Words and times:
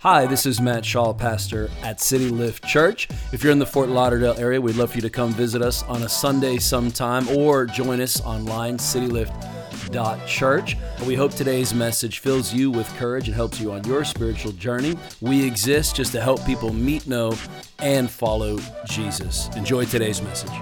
Hi, 0.00 0.26
this 0.26 0.44
is 0.44 0.60
Matt 0.60 0.84
Shaw, 0.84 1.14
pastor 1.14 1.70
at 1.82 2.02
City 2.02 2.28
Lift 2.28 2.62
Church. 2.66 3.08
If 3.32 3.42
you're 3.42 3.50
in 3.50 3.58
the 3.58 3.64
Fort 3.64 3.88
Lauderdale 3.88 4.38
area, 4.38 4.60
we'd 4.60 4.76
love 4.76 4.90
for 4.90 4.96
you 4.96 5.02
to 5.02 5.08
come 5.08 5.32
visit 5.32 5.62
us 5.62 5.82
on 5.84 6.02
a 6.02 6.08
Sunday 6.08 6.58
sometime 6.58 7.26
or 7.30 7.64
join 7.64 8.02
us 8.02 8.20
online, 8.20 8.76
citylift.church. 8.76 10.76
We 11.06 11.14
hope 11.14 11.32
today's 11.32 11.72
message 11.72 12.18
fills 12.18 12.52
you 12.52 12.70
with 12.70 12.86
courage 12.96 13.28
and 13.28 13.34
helps 13.34 13.58
you 13.58 13.72
on 13.72 13.84
your 13.84 14.04
spiritual 14.04 14.52
journey. 14.52 14.98
We 15.22 15.46
exist 15.46 15.96
just 15.96 16.12
to 16.12 16.20
help 16.20 16.44
people 16.44 16.74
meet, 16.74 17.06
know, 17.06 17.34
and 17.78 18.10
follow 18.10 18.58
Jesus. 18.84 19.48
Enjoy 19.56 19.86
today's 19.86 20.20
message 20.20 20.52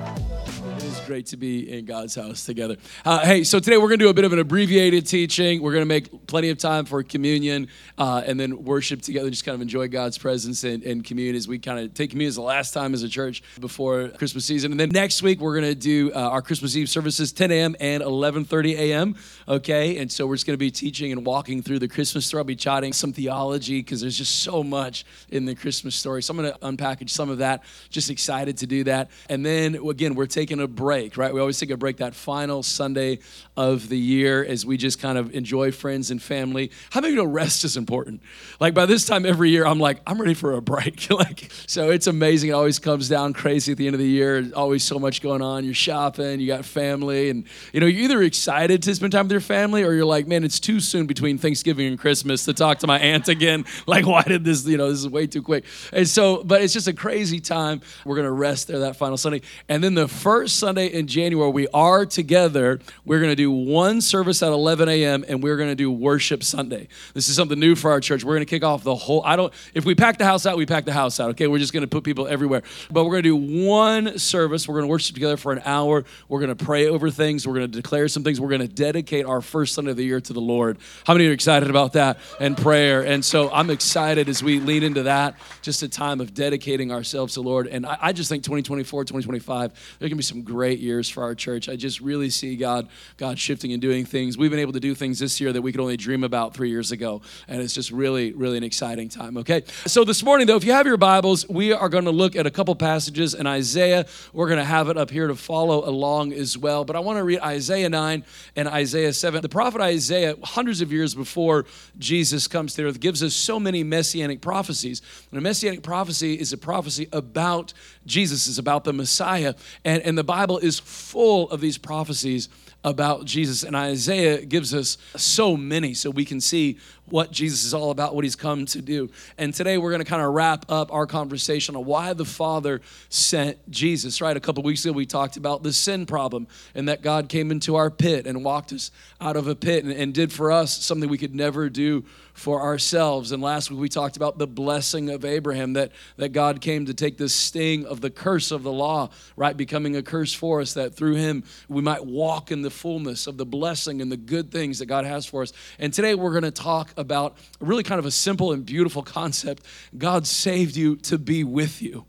great 1.05 1.27
to 1.27 1.37
be 1.37 1.71
in 1.71 1.85
God's 1.85 2.15
house 2.15 2.47
together. 2.47 2.77
Uh, 3.05 3.21
hey, 3.21 3.45
so 3.45 3.61
today 3.61 3.77
we're 3.77 3.89
going 3.89 3.99
to 3.99 4.07
do 4.07 4.09
a 4.09 4.15
bit 4.15 4.25
of 4.25 4.33
an 4.33 4.39
abbreviated 4.39 5.07
teaching. 5.07 5.61
We're 5.61 5.73
going 5.73 5.83
to 5.83 5.87
make 5.87 6.27
plenty 6.27 6.49
of 6.49 6.57
time 6.57 6.87
for 6.87 7.03
communion 7.03 7.69
uh, 7.99 8.23
and 8.25 8.41
then 8.41 8.65
worship 8.65 9.03
together, 9.03 9.29
just 9.29 9.45
kind 9.45 9.55
of 9.55 9.61
enjoy 9.61 9.89
God's 9.89 10.17
presence 10.17 10.65
and, 10.65 10.83
and 10.83 11.05
communion 11.05 11.37
as 11.37 11.47
we 11.47 11.59
kind 11.59 11.79
of 11.79 11.93
take 11.93 12.11
communion 12.11 12.31
as 12.31 12.37
the 12.37 12.43
last 12.43 12.73
time 12.73 12.95
as 12.95 13.03
a 13.03 13.09
church 13.09 13.43
before 13.61 14.09
Christmas 14.09 14.47
season. 14.47 14.71
And 14.71 14.81
then 14.81 14.89
next 14.89 15.23
week 15.23 15.41
we're 15.41 15.61
going 15.61 15.71
to 15.71 15.75
do 15.75 16.11
uh, 16.15 16.21
our 16.21 16.41
Christmas 16.41 16.75
Eve 16.75 16.89
services 16.89 17.33
10 17.33 17.51
a.m. 17.51 17.77
and 17.81 18.03
11:30 18.03 18.75
a.m. 18.75 19.15
Okay, 19.47 19.99
and 19.99 20.11
so 20.11 20.27
we're 20.27 20.37
just 20.37 20.47
going 20.47 20.55
to 20.55 20.59
be 20.59 20.71
teaching 20.71 21.13
and 21.13 21.27
walking 21.27 21.63
through 21.63 21.81
the 21.81 21.89
Christmas 21.89 22.25
story. 22.25 22.41
I'll 22.41 22.45
be 22.45 22.57
chatting 22.57 22.95
some 22.95 23.13
theology 23.13 23.81
because 23.81 24.01
there's 24.01 24.17
just 24.17 24.41
so 24.41 24.63
much 24.65 25.05
in 25.29 25.45
the 25.45 25.55
Christmas 25.55 25.95
story. 25.95 26.23
So 26.23 26.33
I'm 26.33 26.39
going 26.39 26.53
to 26.53 26.59
unpackage 26.61 27.11
some 27.11 27.29
of 27.29 27.39
that. 27.39 27.63
Just 27.91 28.09
excited 28.09 28.57
to 28.59 28.67
do 28.67 28.85
that. 28.85 29.11
And 29.29 29.45
then 29.45 29.75
again, 29.75 30.15
we're 30.15 30.27
taking 30.27 30.61
a 30.61 30.67
break 30.67 30.94
break, 30.95 31.17
right? 31.17 31.35
We 31.35 31.41
always 31.41 31.59
take 31.59 31.71
a 31.71 31.77
break 31.77 31.97
that 31.97 32.15
final 32.15 32.63
Sunday 32.63 33.19
of 33.57 33.89
the 33.89 33.99
year 33.99 34.45
as 34.45 34.65
we 34.65 34.77
just 34.77 35.01
kind 35.01 35.19
of 35.19 35.35
enjoy 35.35 35.73
friends 35.73 36.13
and 36.13 36.23
family. 36.23 36.71
How 36.91 37.01
many 37.01 37.17
know 37.17 37.25
rest 37.25 37.65
is 37.65 37.77
important? 37.77 38.23
Like 38.61 38.75
by 38.75 38.87
this 38.87 39.05
time 39.05 39.27
every 39.27 39.51
year, 39.51 39.67
I'm 39.67 39.81
like, 39.81 39.99
I'm 40.07 40.21
ready 40.21 40.35
for 40.35 40.53
a 40.53 40.63
break. 40.63 41.11
like, 41.11 41.51
so 41.67 41.91
it's 41.91 42.07
amazing. 42.07 42.51
It 42.51 42.53
always 42.53 42.79
comes 42.79 43.09
down 43.09 43.33
crazy 43.33 43.73
at 43.73 43.79
the 43.79 43.87
end 43.87 43.95
of 43.95 44.01
the 44.01 44.07
year. 44.07 44.49
always 44.55 44.85
so 44.85 45.01
much 45.01 45.21
going 45.21 45.43
on. 45.43 45.65
You're 45.65 45.75
shopping, 45.75 46.39
you 46.39 46.47
got 46.47 46.65
family, 46.65 47.31
and 47.31 47.45
you 47.73 47.81
know, 47.81 47.87
you're 47.87 48.05
either 48.05 48.23
excited 48.23 48.81
to 48.85 48.95
spend 48.95 49.11
time 49.11 49.25
with 49.25 49.33
your 49.33 49.41
family 49.41 49.83
or 49.83 49.95
you're 49.95 50.05
like, 50.05 50.29
man, 50.29 50.45
it's 50.45 50.61
too 50.61 50.79
soon 50.79 51.07
between 51.07 51.39
Thanksgiving 51.39 51.89
and 51.89 51.99
Christmas 51.99 52.45
to 52.45 52.55
talk 52.55 52.79
to 52.79 52.87
my 52.87 53.01
aunt 53.01 53.29
again. 53.29 53.65
like, 53.89 54.07
why 54.07 54.23
did 54.23 54.45
this, 54.45 54.65
you 54.65 54.77
know, 54.77 54.91
this 54.91 55.01
is 55.01 55.09
way 55.09 55.27
too 55.27 55.43
quick. 55.43 55.65
And 55.93 56.07
so, 56.07 56.45
but 56.45 56.63
it's 56.63 56.73
just 56.73 56.87
a 56.87 56.93
crazy 56.93 57.41
time. 57.41 57.81
We're 58.05 58.17
gonna 58.17 58.31
rest 58.31 58.69
there 58.69 58.79
that 58.81 58.95
final 58.95 59.17
Sunday. 59.17 59.43
And 59.69 59.83
then 59.83 59.95
the 59.95 60.09
first 60.09 60.59
Sunday 60.59 60.84
Sunday 60.85 60.99
in 60.99 61.07
January, 61.07 61.51
we 61.51 61.69
are 61.73 62.05
together. 62.05 62.79
We're 63.05 63.19
going 63.19 63.31
to 63.31 63.37
do 63.37 63.51
one 63.51 64.01
service 64.01 64.43
at 64.43 64.53
11 64.53 64.89
a.m. 64.89 65.25
and 65.27 65.43
we're 65.43 65.57
going 65.57 65.71
to 65.71 65.75
do 65.75 65.91
worship 65.91 66.43
Sunday. 66.45 66.89
This 67.15 67.29
is 67.29 67.37
something 67.37 67.59
new 67.59 67.75
for 67.75 67.91
our 67.91 68.01
church. 68.01 68.25
We're 68.25 68.35
going 68.35 68.47
to 68.47 68.51
kick 68.51 68.63
off 68.63 68.85
the 68.85 68.95
whole. 68.95 69.23
I 69.25 69.37
don't. 69.37 69.53
If 69.73 69.85
we 69.85 69.95
pack 69.95 70.19
the 70.19 70.25
house 70.25 70.47
out, 70.47 70.57
we 70.57 70.67
pack 70.67 70.85
the 70.85 70.93
house 70.93 71.21
out. 71.21 71.31
Okay, 71.31 71.47
we're 71.47 71.59
just 71.59 71.73
going 71.73 71.83
to 71.83 71.89
put 71.89 72.05
people 72.05 72.27
everywhere. 72.27 72.63
But 72.91 73.05
we're 73.05 73.13
going 73.13 73.23
to 73.23 73.29
do 73.29 73.67
one 73.67 74.19
service. 74.19 74.69
We're 74.69 74.75
going 74.75 74.85
to 74.85 74.91
worship 74.91 75.15
together 75.15 75.37
for 75.37 75.53
an 75.53 75.63
hour. 75.65 76.05
We're 76.29 76.41
going 76.41 76.55
to 76.55 76.65
pray 76.65 76.87
over 76.87 77.11
things. 77.11 77.47
We're 77.47 77.55
going 77.55 77.71
to 77.71 77.81
declare 77.81 78.09
some 78.09 78.25
things. 78.25 78.41
We're 78.41 78.51
going 78.51 78.61
to 78.61 78.69
dedicate 78.69 79.25
our 79.25 79.41
first 79.41 79.75
Sunday 79.75 79.93
of 79.93 79.97
the 79.97 80.05
year 80.05 80.21
to 80.21 80.33
the 80.33 80.41
Lord. 80.41 80.79
How 81.07 81.15
many 81.15 81.27
are 81.29 81.33
excited 81.33 81.71
about 81.71 81.95
that 81.95 82.19
and 82.41 82.57
prayer? 82.57 83.05
And 83.05 83.25
so 83.25 83.51
I'm 83.51 83.71
excited 83.71 84.29
as 84.29 84.43
we 84.43 84.61
lean 84.61 84.83
into 84.83 85.05
that. 85.05 85.37
Just 85.63 85.83
a 85.83 85.89
time 85.89 86.21
of 86.21 86.35
dedicating 86.35 86.93
ourselves 86.93 87.35
to 87.35 87.41
the 87.41 87.49
Lord. 87.49 87.69
And 87.69 87.87
I, 87.87 87.99
I 88.01 88.13
just 88.13 88.29
think 88.29 88.45
2024, 88.45 89.05
2025, 89.05 89.97
there 89.99 90.09
can 90.09 90.19
be 90.19 90.23
some 90.23 90.43
great 90.43 90.74
great 90.75 90.83
years 90.83 91.09
for 91.09 91.23
our 91.23 91.37
church. 91.37 91.69
I 91.69 91.77
just 91.77 92.01
really 92.01 92.31
see 92.31 92.57
God, 92.57 92.89
God 93.17 93.39
shifting 93.39 93.73
and 93.73 93.81
doing 93.81 94.05
things. 94.05 94.37
We've 94.37 94.51
been 94.51 94.59
able 94.59 94.73
to 94.73 94.81
do 94.81 94.93
things 94.93 95.21
this 95.21 95.41
year 95.41 95.53
that 95.53 95.63
we 95.63 95.71
could 95.71 95.81
only 95.81 95.97
dream 95.97 96.25
about 96.25 96.53
three 96.53 96.69
years 96.69 96.91
ago, 96.91 97.23
and 97.47 97.63
it's 97.63 97.75
just 97.75 97.93
really, 97.93 98.33
really 98.33 98.57
an 98.57 98.65
exciting 98.65 99.09
time. 99.09 99.37
Okay, 99.37 99.63
so 99.87 100.03
this 100.03 100.25
morning 100.25 100.49
though, 100.49 100.57
if 100.57 100.65
you 100.65 100.73
have 100.73 100.85
your 100.85 100.97
Bibles, 100.97 101.49
we 101.49 101.73
are 101.73 101.89
going 101.89 102.07
to 102.07 102.11
look 102.11 102.35
at 102.35 102.45
a 102.45 102.51
couple 102.51 102.75
passages 102.75 103.35
in 103.35 103.47
Isaiah. 103.47 104.05
We're 104.33 104.49
going 104.49 104.59
to 104.59 104.65
have 104.65 104.89
it 104.89 104.97
up 104.97 105.11
here 105.11 105.29
to 105.29 105.37
follow 105.37 105.89
along 105.89 106.33
as 106.33 106.59
well. 106.59 106.85
But 106.85 106.97
I 106.97 106.99
want 106.99 107.19
to 107.19 107.25
read 107.25 107.39
Isaiah 107.39 107.89
9 107.89 108.25
and 108.57 108.67
Isaiah 108.67 109.13
7. 109.13 109.43
The 109.43 109.49
prophet 109.49 109.81
Isaiah, 109.81 110.35
hundreds 110.43 110.81
of 110.81 110.91
years 110.91 111.15
before 111.15 111.67
Jesus 111.99 112.49
comes 112.49 112.75
to 112.75 112.85
earth, 112.85 112.99
gives 112.99 113.23
us 113.23 113.33
so 113.33 113.61
many 113.61 113.85
messianic 113.85 114.41
prophecies. 114.41 115.03
And 115.31 115.39
a 115.39 115.41
messianic 115.41 115.85
prophecy 115.85 116.35
is 116.35 116.53
a 116.53 116.59
prophecy 116.59 117.09
about 117.13 117.73
Jesus, 118.07 118.49
is 118.49 118.59
about 118.59 118.83
the 118.83 118.93
Messiah, 118.93 119.55
and 119.85 120.03
and 120.03 120.19
the 120.19 120.25
Bible 120.25 120.59
is 120.65 120.81
full 120.81 121.49
of 121.51 121.61
these 121.61 121.79
prophecies 121.79 122.49
about 122.85 123.25
Jesus. 123.25 123.63
And 123.63 123.75
Isaiah 123.75 124.45
gives 124.45 124.75
us 124.75 124.99
so 125.17 125.57
many 125.57 125.95
so 125.95 126.11
we 126.11 126.25
can 126.25 126.41
see 126.41 126.79
what 127.07 127.31
Jesus 127.31 127.65
is 127.65 127.75
all 127.75 127.91
about, 127.91 128.15
what 128.15 128.25
he's 128.25 128.37
come 128.37 128.65
to 128.67 128.81
do. 128.81 129.11
And 129.37 129.53
today 129.53 129.77
we're 129.77 129.91
going 129.91 130.03
to 130.03 130.09
kind 130.09 130.23
of 130.23 130.33
wrap 130.33 130.65
up 130.71 130.93
our 130.93 131.07
conversation 131.07 131.77
on 131.77 131.85
why 131.85 132.13
the 132.13 132.25
Father 132.25 132.81
sent 133.09 133.59
Jesus, 133.71 134.21
right? 134.21 134.37
A 134.37 134.41
couple 134.41 134.63
weeks 134.63 134.85
ago 134.85 134.93
we 134.93 135.07
talked 135.07 135.37
about 135.37 135.63
the 135.63 135.73
sin 135.73 136.07
problem 136.07 136.47
and 136.75 136.89
that 136.89 137.03
God 137.03 137.29
came 137.29 137.51
into 137.51 137.77
our 137.77 137.91
pit 137.91 138.27
and 138.27 138.45
walked 138.45 138.73
us 138.73 138.91
out 139.21 139.37
of 139.37 139.49
a 139.49 139.55
pit 139.55 139.85
and, 139.85 139.93
and 139.93 140.15
did 140.15 140.33
for 140.33 140.51
us 140.51 140.77
something 140.77 141.09
we 141.09 141.19
could 141.19 141.35
never 141.35 141.69
do 141.69 142.05
for 142.33 142.63
ourselves. 142.63 143.33
And 143.33 143.43
last 143.43 143.71
week 143.71 143.81
we 143.81 143.89
talked 143.89 144.17
about 144.17 144.39
the 144.39 144.47
blessing 144.47 145.11
of 145.11 145.25
Abraham, 145.25 145.75
that, 145.75 145.93
that 146.17 146.31
God 146.31 146.61
came 146.61 146.87
to 146.87 146.95
take 146.95 147.17
the 147.17 147.29
sting 147.29 147.87
of 147.87 148.01
the 148.01 148.11
curse 148.11 148.51
of 148.51 148.63
the 148.63 148.73
law, 148.73 149.11
right? 149.37 149.57
Becoming 149.57 149.95
a 149.95 150.03
curse 150.03 150.35
for 150.35 150.61
us, 150.61 150.75
that 150.75 150.95
through 150.95 151.15
him 151.15 151.45
we 151.69 151.81
might 151.81 152.05
walk 152.05 152.51
in 152.51 152.63
the 152.63 152.71
fullness 152.75 153.27
of 153.27 153.37
the 153.37 153.47
blessing 153.47 154.03
and 154.03 154.11
the 154.11 154.17
good 154.17 154.51
things 154.51 154.79
that 154.81 154.87
God 154.87 155.05
has 155.05 155.25
for 155.25 155.43
us. 155.43 155.53
And 155.79 155.93
today 155.93 156.15
we're 156.15 156.33
going 156.33 156.43
to 156.43 156.51
talk 156.51 156.93
about 156.97 157.37
really 157.61 157.83
kind 157.83 157.99
of 157.99 158.07
a 158.07 158.11
simple 158.11 158.53
and 158.53 158.67
beautiful 158.67 159.03
concept. 159.03 159.65
God 159.97 160.27
saved 160.27 160.77
you 160.77 160.97
to 160.97 161.19
be 161.19 161.45
with 161.45 161.81
you. 161.81 162.05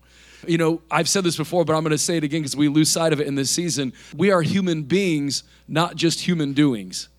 You 0.48 0.58
know, 0.58 0.82
I've 0.92 1.10
said 1.10 1.24
this 1.24 1.38
before, 1.38 1.66
but 1.66 1.74
I'm 1.74 1.84
going 1.84 1.92
to 1.92 1.98
say 1.98 2.18
it 2.18 2.24
again 2.24 2.42
because 2.42 2.56
we 2.56 2.68
lose 2.68 2.90
sight 2.90 3.14
of 3.14 3.22
it 3.22 3.28
in 3.28 3.36
this 3.36 3.50
season. 3.50 3.94
We 4.16 4.32
are 4.32 4.42
human 4.42 4.84
beings, 4.84 5.44
not 5.68 5.96
just 5.96 6.22
human 6.22 6.54
doings. 6.54 7.10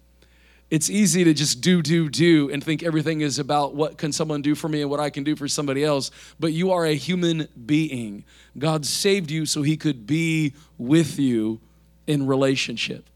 It's 0.69 0.91
easy 0.91 1.23
to 1.23 1.33
just 1.33 1.61
do, 1.61 1.81
do, 1.81 2.09
do 2.09 2.51
and 2.51 2.62
think 2.62 2.83
everything 2.83 3.21
is 3.21 3.39
about 3.39 3.75
what 3.75 3.99
can 3.99 4.12
someone 4.12 4.43
do 4.43 4.56
for 4.56 4.69
me 4.69 4.81
and 4.81 4.91
what 4.91 4.99
I 4.99 5.11
can 5.11 5.23
do 5.23 5.37
for 5.37 5.47
somebody 5.47 5.85
else. 5.85 6.11
But 6.41 6.53
you 6.53 6.73
are 6.73 6.85
a 6.85 6.95
human 6.95 7.47
being. 7.67 8.25
God 8.59 8.85
saved 8.85 9.31
you 9.31 9.47
so 9.47 9.62
he 9.62 9.77
could 9.77 10.06
be 10.06 10.55
with 10.77 11.21
you 11.21 11.61
in 12.06 12.27
relationship. 12.27 13.09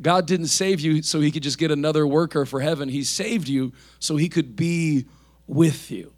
God 0.00 0.26
didn't 0.26 0.48
save 0.48 0.80
you 0.80 1.02
so 1.02 1.20
he 1.20 1.30
could 1.30 1.42
just 1.42 1.58
get 1.58 1.70
another 1.70 2.06
worker 2.06 2.44
for 2.44 2.60
heaven. 2.60 2.88
He 2.88 3.02
saved 3.02 3.48
you 3.48 3.72
so 3.98 4.16
he 4.16 4.28
could 4.28 4.56
be 4.56 5.06
with 5.46 5.90
you. 5.90 6.12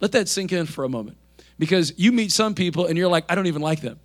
Let 0.00 0.12
that 0.12 0.28
sink 0.28 0.52
in 0.52 0.66
for 0.66 0.84
a 0.84 0.88
moment. 0.88 1.16
Because 1.58 1.94
you 1.96 2.12
meet 2.12 2.32
some 2.32 2.54
people 2.54 2.86
and 2.86 2.98
you're 2.98 3.08
like, 3.08 3.24
I 3.28 3.34
don't 3.34 3.46
even 3.46 3.62
like 3.62 3.80
them. 3.80 4.00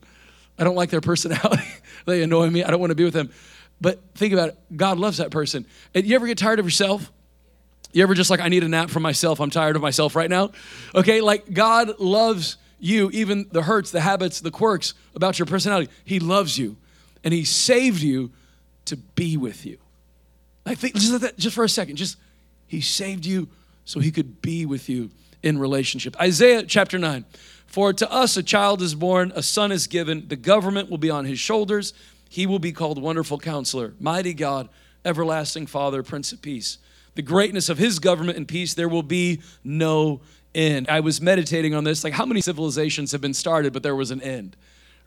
I 0.59 0.63
don't 0.63 0.75
like 0.75 0.89
their 0.89 1.01
personality. 1.01 1.63
they 2.05 2.21
annoy 2.23 2.49
me. 2.49 2.63
I 2.63 2.71
don't 2.71 2.79
want 2.79 2.91
to 2.91 2.95
be 2.95 3.03
with 3.03 3.13
them. 3.13 3.31
But 3.79 4.01
think 4.15 4.33
about 4.33 4.49
it 4.49 4.57
God 4.75 4.97
loves 4.97 5.17
that 5.17 5.31
person. 5.31 5.65
And 5.93 6.05
you 6.05 6.15
ever 6.15 6.27
get 6.27 6.37
tired 6.37 6.59
of 6.59 6.65
yourself? 6.65 7.11
You 7.93 8.03
ever 8.03 8.13
just 8.13 8.29
like, 8.29 8.39
I 8.39 8.47
need 8.49 8.63
a 8.63 8.67
nap 8.67 8.89
from 8.89 9.03
myself. 9.03 9.39
I'm 9.39 9.49
tired 9.49 9.75
of 9.75 9.81
myself 9.81 10.15
right 10.15 10.29
now? 10.29 10.51
Okay, 10.93 11.21
like 11.21 11.51
God 11.53 11.99
loves 11.99 12.57
you, 12.79 13.09
even 13.11 13.47
the 13.51 13.63
hurts, 13.63 13.91
the 13.91 14.01
habits, 14.01 14.41
the 14.41 14.51
quirks 14.51 14.93
about 15.15 15.39
your 15.39 15.45
personality. 15.45 15.91
He 16.03 16.19
loves 16.19 16.57
you. 16.57 16.77
And 17.23 17.33
He 17.33 17.43
saved 17.43 18.01
you 18.01 18.31
to 18.87 18.97
be 18.97 19.37
with 19.37 19.65
you. 19.65 19.77
I 20.65 20.75
think 20.75 20.95
just, 20.95 21.21
that, 21.21 21.37
just 21.37 21.55
for 21.55 21.63
a 21.63 21.69
second, 21.69 21.95
just 21.95 22.17
he 22.67 22.81
saved 22.81 23.25
you 23.25 23.47
so 23.85 23.99
he 23.99 24.11
could 24.11 24.41
be 24.41 24.65
with 24.65 24.89
you 24.89 25.09
in 25.41 25.57
relationship. 25.57 26.19
Isaiah 26.19 26.63
chapter 26.63 26.97
9. 26.97 27.25
For 27.67 27.93
to 27.93 28.11
us 28.11 28.37
a 28.37 28.43
child 28.43 28.81
is 28.81 28.95
born, 28.95 29.31
a 29.35 29.43
son 29.43 29.71
is 29.71 29.87
given, 29.87 30.27
the 30.27 30.35
government 30.35 30.89
will 30.89 30.97
be 30.97 31.09
on 31.09 31.25
his 31.25 31.39
shoulders. 31.39 31.93
He 32.29 32.45
will 32.45 32.59
be 32.59 32.71
called 32.71 33.01
Wonderful 33.01 33.39
Counselor, 33.39 33.93
Mighty 33.99 34.33
God, 34.33 34.69
Everlasting 35.05 35.67
Father, 35.67 36.03
Prince 36.03 36.31
of 36.31 36.41
Peace. 36.41 36.77
The 37.15 37.21
greatness 37.21 37.69
of 37.69 37.77
his 37.77 37.99
government 37.99 38.37
and 38.37 38.47
peace, 38.47 38.73
there 38.73 38.89
will 38.89 39.03
be 39.03 39.41
no 39.63 40.21
end. 40.53 40.89
I 40.89 40.99
was 40.99 41.21
meditating 41.21 41.73
on 41.73 41.83
this 41.83 42.03
like, 42.03 42.13
how 42.13 42.25
many 42.25 42.41
civilizations 42.41 43.11
have 43.11 43.21
been 43.21 43.33
started, 43.33 43.73
but 43.73 43.83
there 43.83 43.95
was 43.95 44.11
an 44.11 44.21
end? 44.21 44.55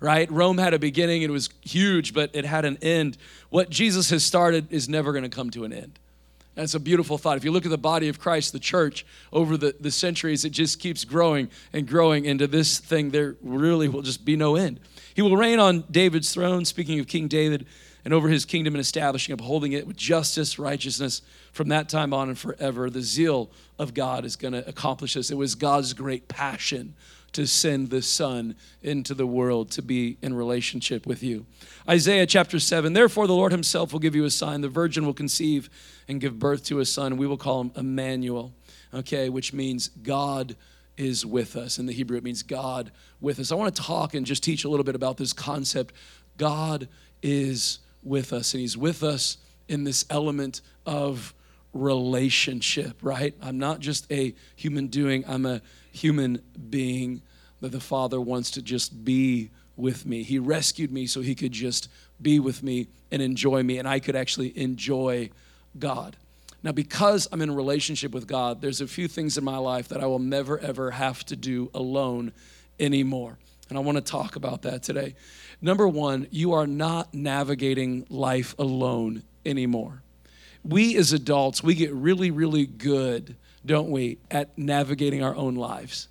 Right? 0.00 0.30
Rome 0.30 0.58
had 0.58 0.74
a 0.74 0.78
beginning, 0.78 1.22
it 1.22 1.30
was 1.30 1.50
huge, 1.60 2.14
but 2.14 2.30
it 2.32 2.44
had 2.44 2.64
an 2.64 2.78
end. 2.82 3.18
What 3.50 3.70
Jesus 3.70 4.10
has 4.10 4.24
started 4.24 4.72
is 4.72 4.88
never 4.88 5.12
going 5.12 5.24
to 5.24 5.30
come 5.30 5.50
to 5.50 5.64
an 5.64 5.72
end. 5.72 5.98
That's 6.54 6.74
a 6.74 6.80
beautiful 6.80 7.16
thought. 7.16 7.36
If 7.36 7.44
you 7.44 7.52
look 7.52 7.64
at 7.64 7.70
the 7.70 7.78
body 7.78 8.08
of 8.08 8.18
Christ, 8.18 8.52
the 8.52 8.58
church, 8.58 9.06
over 9.32 9.56
the, 9.56 9.74
the 9.78 9.90
centuries, 9.90 10.44
it 10.44 10.50
just 10.50 10.80
keeps 10.80 11.04
growing 11.04 11.48
and 11.72 11.86
growing 11.86 12.24
into 12.24 12.46
this 12.46 12.78
thing. 12.78 13.10
There 13.10 13.36
really 13.42 13.88
will 13.88 14.02
just 14.02 14.24
be 14.24 14.36
no 14.36 14.56
end. 14.56 14.80
He 15.14 15.22
will 15.22 15.36
reign 15.36 15.60
on 15.60 15.84
David's 15.90 16.32
throne, 16.34 16.64
speaking 16.64 16.98
of 16.98 17.06
King 17.06 17.28
David, 17.28 17.66
and 18.04 18.12
over 18.12 18.28
his 18.28 18.44
kingdom 18.44 18.74
and 18.74 18.80
establishing, 18.80 19.32
upholding 19.32 19.72
it 19.72 19.86
with 19.86 19.96
justice, 19.96 20.58
righteousness 20.58 21.22
from 21.52 21.68
that 21.68 21.88
time 21.88 22.12
on 22.12 22.28
and 22.28 22.38
forever. 22.38 22.90
The 22.90 23.02
zeal 23.02 23.50
of 23.78 23.94
God 23.94 24.24
is 24.24 24.36
going 24.36 24.54
to 24.54 24.66
accomplish 24.68 25.14
this. 25.14 25.30
It 25.30 25.36
was 25.36 25.54
God's 25.54 25.92
great 25.92 26.26
passion 26.26 26.94
to 27.32 27.46
send 27.46 27.90
the 27.90 28.02
Son 28.02 28.56
into 28.82 29.14
the 29.14 29.26
world 29.26 29.70
to 29.72 29.82
be 29.82 30.18
in 30.22 30.34
relationship 30.34 31.06
with 31.06 31.22
you. 31.22 31.46
Isaiah 31.88 32.26
chapter 32.26 32.58
7 32.58 32.92
Therefore, 32.92 33.26
the 33.26 33.34
Lord 33.34 33.52
Himself 33.52 33.92
will 33.92 34.00
give 34.00 34.14
you 34.14 34.24
a 34.24 34.30
sign. 34.30 34.60
The 34.60 34.68
virgin 34.68 35.06
will 35.06 35.14
conceive 35.14 35.70
and 36.08 36.20
give 36.20 36.38
birth 36.38 36.64
to 36.66 36.80
a 36.80 36.84
son. 36.84 37.16
We 37.16 37.26
will 37.26 37.36
call 37.36 37.60
him 37.60 37.72
Emmanuel. 37.76 38.52
okay, 38.92 39.28
which 39.28 39.52
means 39.52 39.88
God 39.88 40.56
is 40.96 41.24
with 41.24 41.56
us. 41.56 41.78
In 41.78 41.86
the 41.86 41.92
Hebrew, 41.92 42.18
it 42.18 42.24
means 42.24 42.42
God 42.42 42.90
with 43.20 43.38
us. 43.38 43.52
I 43.52 43.54
want 43.54 43.74
to 43.74 43.82
talk 43.82 44.14
and 44.14 44.26
just 44.26 44.42
teach 44.42 44.64
a 44.64 44.68
little 44.68 44.84
bit 44.84 44.94
about 44.94 45.16
this 45.16 45.32
concept. 45.32 45.94
God 46.36 46.88
is 47.22 47.78
with 48.02 48.32
us, 48.32 48.52
and 48.54 48.60
He's 48.60 48.76
with 48.76 49.02
us 49.02 49.38
in 49.68 49.84
this 49.84 50.04
element 50.10 50.60
of 50.84 51.32
relationship, 51.72 52.98
right? 53.02 53.34
I'm 53.40 53.58
not 53.58 53.80
just 53.80 54.10
a 54.10 54.34
human 54.56 54.88
doing, 54.88 55.24
I'm 55.26 55.46
a 55.46 55.60
human 55.92 56.42
being 56.68 57.22
that 57.60 57.72
the 57.72 57.80
Father 57.80 58.20
wants 58.20 58.50
to 58.52 58.62
just 58.62 59.04
be 59.04 59.50
with 59.76 60.06
me. 60.06 60.22
He 60.22 60.38
rescued 60.38 60.92
me 60.92 61.06
so 61.06 61.20
He 61.20 61.34
could 61.34 61.52
just 61.52 61.88
be 62.20 62.40
with 62.40 62.62
me 62.62 62.88
and 63.10 63.22
enjoy 63.22 63.62
me, 63.62 63.78
and 63.78 63.88
I 63.88 64.00
could 64.00 64.16
actually 64.16 64.56
enjoy 64.58 65.30
God. 65.78 66.16
Now, 66.62 66.72
because 66.72 67.26
I'm 67.32 67.40
in 67.40 67.54
relationship 67.54 68.12
with 68.12 68.26
God, 68.26 68.60
there's 68.60 68.80
a 68.80 68.86
few 68.86 69.08
things 69.08 69.38
in 69.38 69.44
my 69.44 69.56
life 69.56 69.88
that 69.88 70.02
I 70.02 70.06
will 70.06 70.18
never, 70.18 70.58
ever 70.58 70.90
have 70.90 71.24
to 71.26 71.36
do 71.36 71.70
alone 71.72 72.32
anymore. 72.78 73.38
And 73.68 73.78
I 73.78 73.80
want 73.80 73.96
to 73.96 74.02
talk 74.02 74.36
about 74.36 74.62
that 74.62 74.82
today. 74.82 75.14
Number 75.62 75.88
one, 75.88 76.26
you 76.30 76.52
are 76.52 76.66
not 76.66 77.14
navigating 77.14 78.06
life 78.10 78.54
alone 78.58 79.22
anymore. 79.46 80.02
We 80.64 80.96
as 80.96 81.12
adults, 81.12 81.62
we 81.62 81.74
get 81.74 81.92
really, 81.92 82.30
really 82.30 82.66
good, 82.66 83.36
don't 83.64 83.90
we, 83.90 84.18
at 84.30 84.56
navigating 84.58 85.22
our 85.22 85.34
own 85.34 85.54
lives 85.54 86.08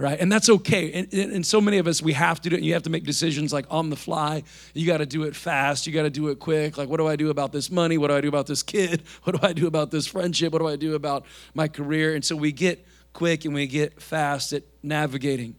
right? 0.00 0.18
And 0.18 0.32
that's 0.32 0.48
okay. 0.48 0.92
And, 0.92 1.12
and, 1.12 1.46
so 1.46 1.60
many 1.60 1.76
of 1.76 1.86
us, 1.86 2.00
we 2.00 2.14
have 2.14 2.40
to 2.40 2.48
do 2.48 2.56
it. 2.56 2.62
You 2.62 2.72
have 2.72 2.84
to 2.84 2.90
make 2.90 3.04
decisions 3.04 3.52
like 3.52 3.66
on 3.70 3.90
the 3.90 3.96
fly. 3.96 4.42
You 4.72 4.86
got 4.86 4.98
to 4.98 5.06
do 5.06 5.24
it 5.24 5.36
fast. 5.36 5.86
You 5.86 5.92
got 5.92 6.04
to 6.04 6.10
do 6.10 6.28
it 6.28 6.38
quick. 6.38 6.78
Like, 6.78 6.88
what 6.88 6.96
do 6.96 7.06
I 7.06 7.16
do 7.16 7.28
about 7.28 7.52
this 7.52 7.70
money? 7.70 7.98
What 7.98 8.08
do 8.08 8.14
I 8.14 8.22
do 8.22 8.28
about 8.28 8.46
this 8.46 8.62
kid? 8.62 9.02
What 9.24 9.38
do 9.38 9.46
I 9.46 9.52
do 9.52 9.66
about 9.66 9.90
this 9.90 10.06
friendship? 10.06 10.52
What 10.52 10.60
do 10.60 10.68
I 10.68 10.76
do 10.76 10.94
about 10.94 11.26
my 11.52 11.68
career? 11.68 12.14
And 12.14 12.24
so 12.24 12.34
we 12.34 12.52
get 12.52 12.86
quick 13.12 13.44
and 13.44 13.52
we 13.52 13.66
get 13.66 14.00
fast 14.00 14.54
at 14.54 14.62
navigating. 14.82 15.54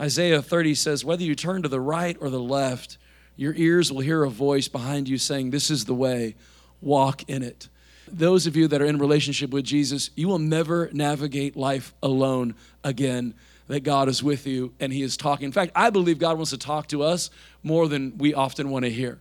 Isaiah 0.00 0.40
30 0.40 0.76
says, 0.76 1.04
Whether 1.04 1.24
you 1.24 1.34
turn 1.34 1.62
to 1.62 1.68
the 1.68 1.80
right 1.80 2.16
or 2.20 2.30
the 2.30 2.40
left, 2.40 2.98
your 3.34 3.54
ears 3.54 3.92
will 3.92 4.00
hear 4.00 4.22
a 4.22 4.30
voice 4.30 4.68
behind 4.68 5.08
you 5.08 5.18
saying, 5.18 5.50
This 5.50 5.70
is 5.70 5.86
the 5.86 5.94
way, 5.94 6.36
walk 6.80 7.28
in 7.28 7.42
it. 7.42 7.68
Those 8.12 8.46
of 8.46 8.56
you 8.56 8.68
that 8.68 8.82
are 8.82 8.86
in 8.86 8.98
relationship 8.98 9.50
with 9.50 9.64
Jesus, 9.64 10.10
you 10.14 10.28
will 10.28 10.38
never 10.38 10.90
navigate 10.92 11.56
life 11.56 11.94
alone 12.02 12.54
again 12.84 13.34
that 13.68 13.80
God 13.80 14.08
is 14.08 14.22
with 14.22 14.46
you 14.46 14.72
and 14.80 14.92
He 14.92 15.02
is 15.02 15.16
talking. 15.16 15.46
In 15.46 15.52
fact, 15.52 15.72
I 15.74 15.90
believe 15.90 16.18
God 16.18 16.36
wants 16.36 16.50
to 16.50 16.58
talk 16.58 16.88
to 16.88 17.02
us 17.02 17.30
more 17.62 17.88
than 17.88 18.18
we 18.18 18.34
often 18.34 18.70
want 18.70 18.84
to 18.84 18.90
hear. 18.90 19.20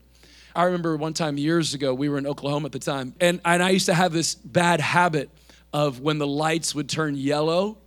I 0.56 0.64
remember 0.64 0.98
one 0.98 1.14
time 1.14 1.38
years 1.38 1.74
ago, 1.74 1.94
we 1.94 2.10
were 2.10 2.18
in 2.18 2.26
Oklahoma 2.26 2.66
at 2.66 2.72
the 2.72 2.80
time, 2.80 3.14
and, 3.20 3.40
and 3.46 3.62
I 3.62 3.70
used 3.70 3.86
to 3.86 3.94
have 3.94 4.12
this 4.12 4.36
bad 4.36 4.82
habit 4.82 5.30
of 5.72 6.00
when 6.00 6.18
the 6.18 6.28
lights 6.28 6.74
would 6.74 6.90
turn 6.90 7.16
yellow, 7.16 7.78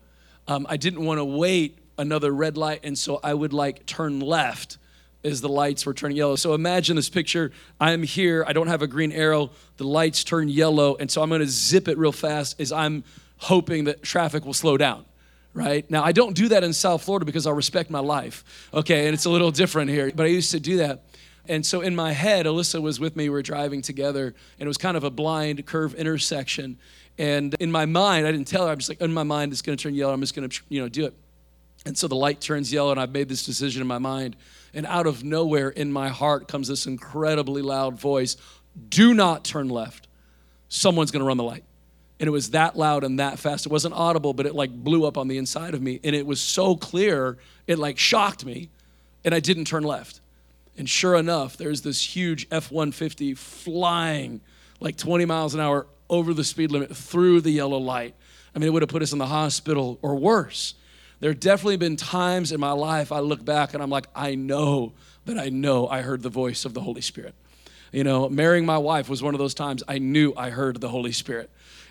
um, 0.46 0.66
I 0.68 0.76
didn't 0.76 1.04
want 1.04 1.18
to 1.18 1.24
wait 1.24 1.78
another 1.98 2.32
red 2.32 2.56
light, 2.56 2.80
and 2.84 2.96
so 2.96 3.18
I 3.22 3.34
would 3.34 3.52
like 3.52 3.84
turn 3.86 4.20
left 4.20 4.78
as 5.24 5.40
the 5.40 5.48
lights 5.48 5.86
were 5.86 5.94
turning 5.94 6.16
yellow. 6.16 6.36
So 6.36 6.54
imagine 6.54 6.96
this 6.96 7.08
picture. 7.08 7.52
I'm 7.80 8.02
here, 8.02 8.44
I 8.46 8.52
don't 8.52 8.68
have 8.68 8.82
a 8.82 8.86
green 8.86 9.12
arrow, 9.12 9.50
the 9.76 9.84
lights 9.84 10.24
turn 10.24 10.48
yellow, 10.48 10.96
and 10.96 11.10
so 11.10 11.22
I'm 11.22 11.30
gonna 11.30 11.46
zip 11.46 11.88
it 11.88 11.98
real 11.98 12.12
fast 12.12 12.60
as 12.60 12.72
I'm 12.72 13.04
hoping 13.38 13.84
that 13.84 14.02
traffic 14.02 14.44
will 14.44 14.54
slow 14.54 14.76
down 14.76 15.04
right? 15.54 15.90
Now, 15.90 16.02
I 16.02 16.12
don't 16.12 16.34
do 16.34 16.48
that 16.48 16.64
in 16.64 16.72
South 16.72 17.02
Florida 17.02 17.26
because 17.26 17.46
I 17.46 17.50
respect 17.50 17.90
my 17.90 17.98
life, 17.98 18.68
okay? 18.72 19.06
And 19.06 19.14
it's 19.14 19.24
a 19.24 19.30
little 19.30 19.50
different 19.50 19.90
here, 19.90 20.10
but 20.14 20.24
I 20.24 20.30
used 20.30 20.50
to 20.52 20.60
do 20.60 20.78
that. 20.78 21.04
And 21.48 21.66
so 21.66 21.80
in 21.80 21.96
my 21.96 22.12
head, 22.12 22.46
Alyssa 22.46 22.80
was 22.80 23.00
with 23.00 23.16
me, 23.16 23.24
we 23.24 23.30
were 23.30 23.42
driving 23.42 23.82
together, 23.82 24.26
and 24.26 24.66
it 24.66 24.68
was 24.68 24.78
kind 24.78 24.96
of 24.96 25.04
a 25.04 25.10
blind 25.10 25.66
curve 25.66 25.94
intersection. 25.94 26.78
And 27.18 27.54
in 27.58 27.70
my 27.70 27.84
mind, 27.84 28.26
I 28.26 28.32
didn't 28.32 28.46
tell 28.46 28.66
her, 28.66 28.72
I'm 28.72 28.78
just 28.78 28.88
like, 28.88 29.00
in 29.00 29.12
my 29.12 29.24
mind, 29.24 29.52
it's 29.52 29.62
gonna 29.62 29.76
turn 29.76 29.94
yellow, 29.94 30.12
I'm 30.12 30.20
just 30.20 30.34
gonna, 30.34 30.48
you 30.68 30.80
know, 30.80 30.88
do 30.88 31.04
it. 31.04 31.14
And 31.84 31.98
so 31.98 32.06
the 32.06 32.14
light 32.14 32.40
turns 32.40 32.72
yellow, 32.72 32.92
and 32.92 33.00
I've 33.00 33.10
made 33.10 33.28
this 33.28 33.44
decision 33.44 33.82
in 33.82 33.88
my 33.88 33.98
mind. 33.98 34.36
And 34.74 34.86
out 34.86 35.06
of 35.06 35.22
nowhere 35.22 35.68
in 35.68 35.92
my 35.92 36.08
heart 36.08 36.48
comes 36.48 36.68
this 36.68 36.86
incredibly 36.86 37.62
loud 37.62 37.98
voice 37.98 38.36
do 38.88 39.12
not 39.12 39.44
turn 39.44 39.68
left. 39.68 40.08
Someone's 40.68 41.10
gonna 41.10 41.24
run 41.24 41.36
the 41.36 41.44
light 41.44 41.64
and 42.22 42.28
it 42.28 42.30
was 42.30 42.50
that 42.50 42.78
loud 42.78 43.02
and 43.02 43.18
that 43.18 43.40
fast. 43.40 43.66
It 43.66 43.72
wasn't 43.72 43.94
audible, 43.94 44.32
but 44.32 44.46
it 44.46 44.54
like 44.54 44.70
blew 44.72 45.04
up 45.06 45.18
on 45.18 45.26
the 45.26 45.38
inside 45.38 45.74
of 45.74 45.82
me. 45.82 45.98
And 46.04 46.14
it 46.14 46.24
was 46.24 46.40
so 46.40 46.76
clear, 46.76 47.36
it 47.66 47.80
like 47.80 47.98
shocked 47.98 48.44
me, 48.44 48.70
and 49.24 49.34
I 49.34 49.40
didn't 49.40 49.64
turn 49.64 49.82
left. 49.82 50.20
And 50.78 50.88
sure 50.88 51.16
enough, 51.16 51.56
there's 51.56 51.82
this 51.82 52.14
huge 52.14 52.46
F 52.52 52.70
150 52.70 53.34
flying 53.34 54.40
like 54.78 54.96
20 54.96 55.24
miles 55.24 55.54
an 55.54 55.60
hour 55.60 55.88
over 56.08 56.32
the 56.32 56.44
speed 56.44 56.70
limit 56.70 56.96
through 56.96 57.40
the 57.40 57.50
yellow 57.50 57.78
light. 57.78 58.14
I 58.54 58.60
mean, 58.60 58.68
it 58.68 58.72
would 58.72 58.82
have 58.82 58.88
put 58.88 59.02
us 59.02 59.12
in 59.12 59.18
the 59.18 59.26
hospital 59.26 59.98
or 60.00 60.14
worse. 60.14 60.74
There 61.22 61.30
have 61.30 61.38
definitely 61.38 61.76
been 61.76 61.94
times 61.94 62.50
in 62.50 62.58
my 62.58 62.72
life 62.72 63.12
I 63.12 63.20
look 63.20 63.44
back 63.44 63.74
and 63.74 63.82
I'm 63.82 63.90
like, 63.90 64.08
I 64.12 64.34
know 64.34 64.92
that 65.24 65.38
I 65.38 65.50
know 65.50 65.86
I 65.86 66.02
heard 66.02 66.20
the 66.20 66.28
voice 66.28 66.64
of 66.64 66.74
the 66.74 66.80
Holy 66.80 67.00
Spirit. 67.00 67.36
You 67.92 68.02
know, 68.02 68.28
marrying 68.28 68.66
my 68.66 68.78
wife 68.78 69.08
was 69.08 69.22
one 69.22 69.32
of 69.32 69.38
those 69.38 69.54
times 69.54 69.84
I 69.86 69.98
knew 69.98 70.34
I 70.36 70.50
heard 70.50 70.80
the 70.80 70.88
Holy 70.88 71.12
Spirit. 71.12 71.48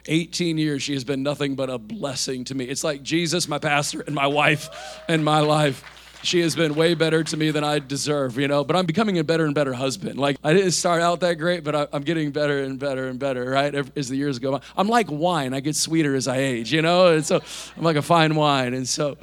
18 0.08 0.58
years, 0.58 0.84
she 0.84 0.92
has 0.96 1.06
been 1.06 1.24
nothing 1.24 1.56
but 1.56 1.70
a 1.70 1.78
blessing 1.78 2.44
to 2.44 2.56
me. 2.56 2.66
It's 2.66 2.84
like 2.84 3.04
Jesus, 3.04 3.48
my 3.48 3.58
pastor, 3.58 4.02
and 4.02 4.14
my 4.14 4.28
wife, 4.28 4.68
and 5.08 5.24
my 5.24 5.40
life. 5.40 5.82
She 6.24 6.42
has 6.42 6.56
been 6.56 6.76
way 6.76 6.94
better 6.94 7.24
to 7.24 7.38
me 7.38 7.52
than 7.52 7.64
I 7.64 7.80
deserve, 7.80 8.38
you 8.38 8.48
know. 8.48 8.64
But 8.64 8.76
I'm 8.76 8.86
becoming 8.86 9.18
a 9.18 9.24
better 9.24 9.46
and 9.46 9.56
better 9.56 9.74
husband. 9.74 10.20
Like 10.20 10.38
I 10.44 10.54
didn't 10.54 10.72
start 10.72 11.02
out 11.02 11.22
that 11.22 11.36
great, 11.36 11.64
but 11.64 11.76
I, 11.76 11.88
am 11.94 12.04
getting 12.04 12.32
better 12.32 12.64
and 12.64 12.80
better 12.80 13.08
and 13.08 13.20
better, 13.20 13.50
right? 13.50 13.74
As 13.96 14.10
the 14.10 14.16
years 14.16 14.40
go 14.40 14.56
on, 14.56 14.62
I'm 14.78 14.88
like 14.88 15.08
wine. 15.10 15.54
I 15.54 15.60
get 15.60 15.76
sweeter 15.76 16.16
as 16.16 16.28
I 16.28 16.38
age, 16.38 16.72
you 16.72 16.82
know. 16.82 17.08
And 17.08 17.26
so 17.26 17.42
I'm 17.76 17.84
like 17.84 17.98
a 17.98 18.02
fine 18.02 18.36
wine. 18.36 18.74
And 18.74 18.88
so, 18.88 19.18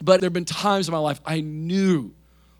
but 0.00 0.20
there 0.20 0.28
have 0.28 0.32
been 0.32 0.44
times 0.44 0.88
in 0.88 0.92
my 0.92 0.98
life 0.98 1.20
I 1.26 1.40
knew 1.40 2.12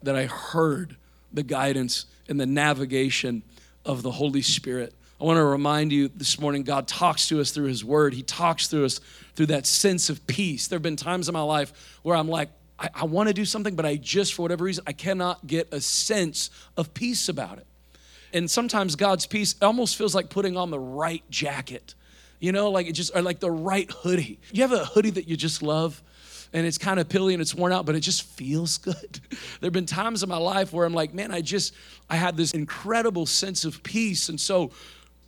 that 0.02 0.16
I 0.16 0.26
heard 0.26 0.96
the 1.32 1.42
guidance 1.42 2.06
and 2.28 2.40
the 2.40 2.46
navigation 2.46 3.42
of 3.84 4.02
the 4.02 4.10
Holy 4.10 4.42
Spirit 4.42 4.94
I 5.20 5.26
want 5.26 5.36
to 5.38 5.44
remind 5.44 5.92
you 5.92 6.08
this 6.08 6.40
morning 6.40 6.64
God 6.64 6.88
talks 6.88 7.28
to 7.28 7.40
us 7.40 7.52
through 7.52 7.68
His 7.68 7.84
Word. 7.84 8.14
He 8.14 8.22
talks 8.22 8.66
through 8.66 8.84
us 8.84 9.00
through 9.36 9.46
that 9.46 9.64
sense 9.64 10.10
of 10.10 10.26
peace. 10.26 10.66
There 10.66 10.76
have 10.76 10.82
been 10.82 10.96
times 10.96 11.28
in 11.28 11.32
my 11.32 11.42
life 11.42 11.98
where 12.02 12.16
I'm 12.16 12.28
like, 12.28 12.50
I, 12.84 12.90
I 12.94 13.04
want 13.04 13.28
to 13.28 13.34
do 13.34 13.44
something, 13.44 13.74
but 13.74 13.86
I 13.86 13.96
just, 13.96 14.34
for 14.34 14.42
whatever 14.42 14.64
reason, 14.64 14.84
I 14.86 14.92
cannot 14.92 15.46
get 15.46 15.72
a 15.72 15.80
sense 15.80 16.50
of 16.76 16.92
peace 16.92 17.28
about 17.28 17.58
it. 17.58 17.66
And 18.32 18.50
sometimes 18.50 18.96
God's 18.96 19.26
peace 19.26 19.54
almost 19.62 19.96
feels 19.96 20.14
like 20.14 20.28
putting 20.28 20.56
on 20.56 20.70
the 20.70 20.78
right 20.78 21.22
jacket, 21.30 21.94
you 22.40 22.52
know, 22.52 22.70
like 22.70 22.86
it 22.86 22.92
just, 22.92 23.14
or 23.14 23.22
like 23.22 23.40
the 23.40 23.50
right 23.50 23.90
hoodie. 23.90 24.38
You 24.52 24.62
have 24.62 24.72
a 24.72 24.84
hoodie 24.84 25.10
that 25.10 25.28
you 25.28 25.36
just 25.36 25.62
love? 25.62 26.02
and 26.52 26.64
it's 26.64 26.78
kind 26.78 27.00
of 27.00 27.08
pilly 27.08 27.34
and 27.34 27.42
it's 27.42 27.52
worn 27.52 27.72
out, 27.72 27.84
but 27.84 27.96
it 27.96 28.00
just 28.00 28.22
feels 28.22 28.78
good. 28.78 29.20
there 29.60 29.66
have 29.66 29.72
been 29.72 29.86
times 29.86 30.22
in 30.22 30.28
my 30.28 30.36
life 30.36 30.72
where 30.72 30.86
I'm 30.86 30.94
like, 30.94 31.12
man, 31.12 31.32
I 31.32 31.40
just, 31.40 31.74
I 32.08 32.14
had 32.14 32.36
this 32.36 32.52
incredible 32.52 33.26
sense 33.26 33.64
of 33.64 33.82
peace. 33.82 34.28
And 34.28 34.40
so 34.40 34.70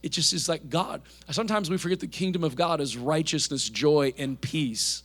it 0.05 0.11
just 0.11 0.33
is 0.33 0.49
like 0.49 0.71
God. 0.71 1.03
Sometimes 1.31 1.69
we 1.69 1.79
forget 1.79 1.99
the 1.99 2.07
kingdom 2.07 2.45
of 2.45 2.55
God 2.55 2.81
is 2.81 2.97
righteousness, 2.97 3.69
joy, 3.69 4.15
and 4.17 4.41
peace. 4.41 5.03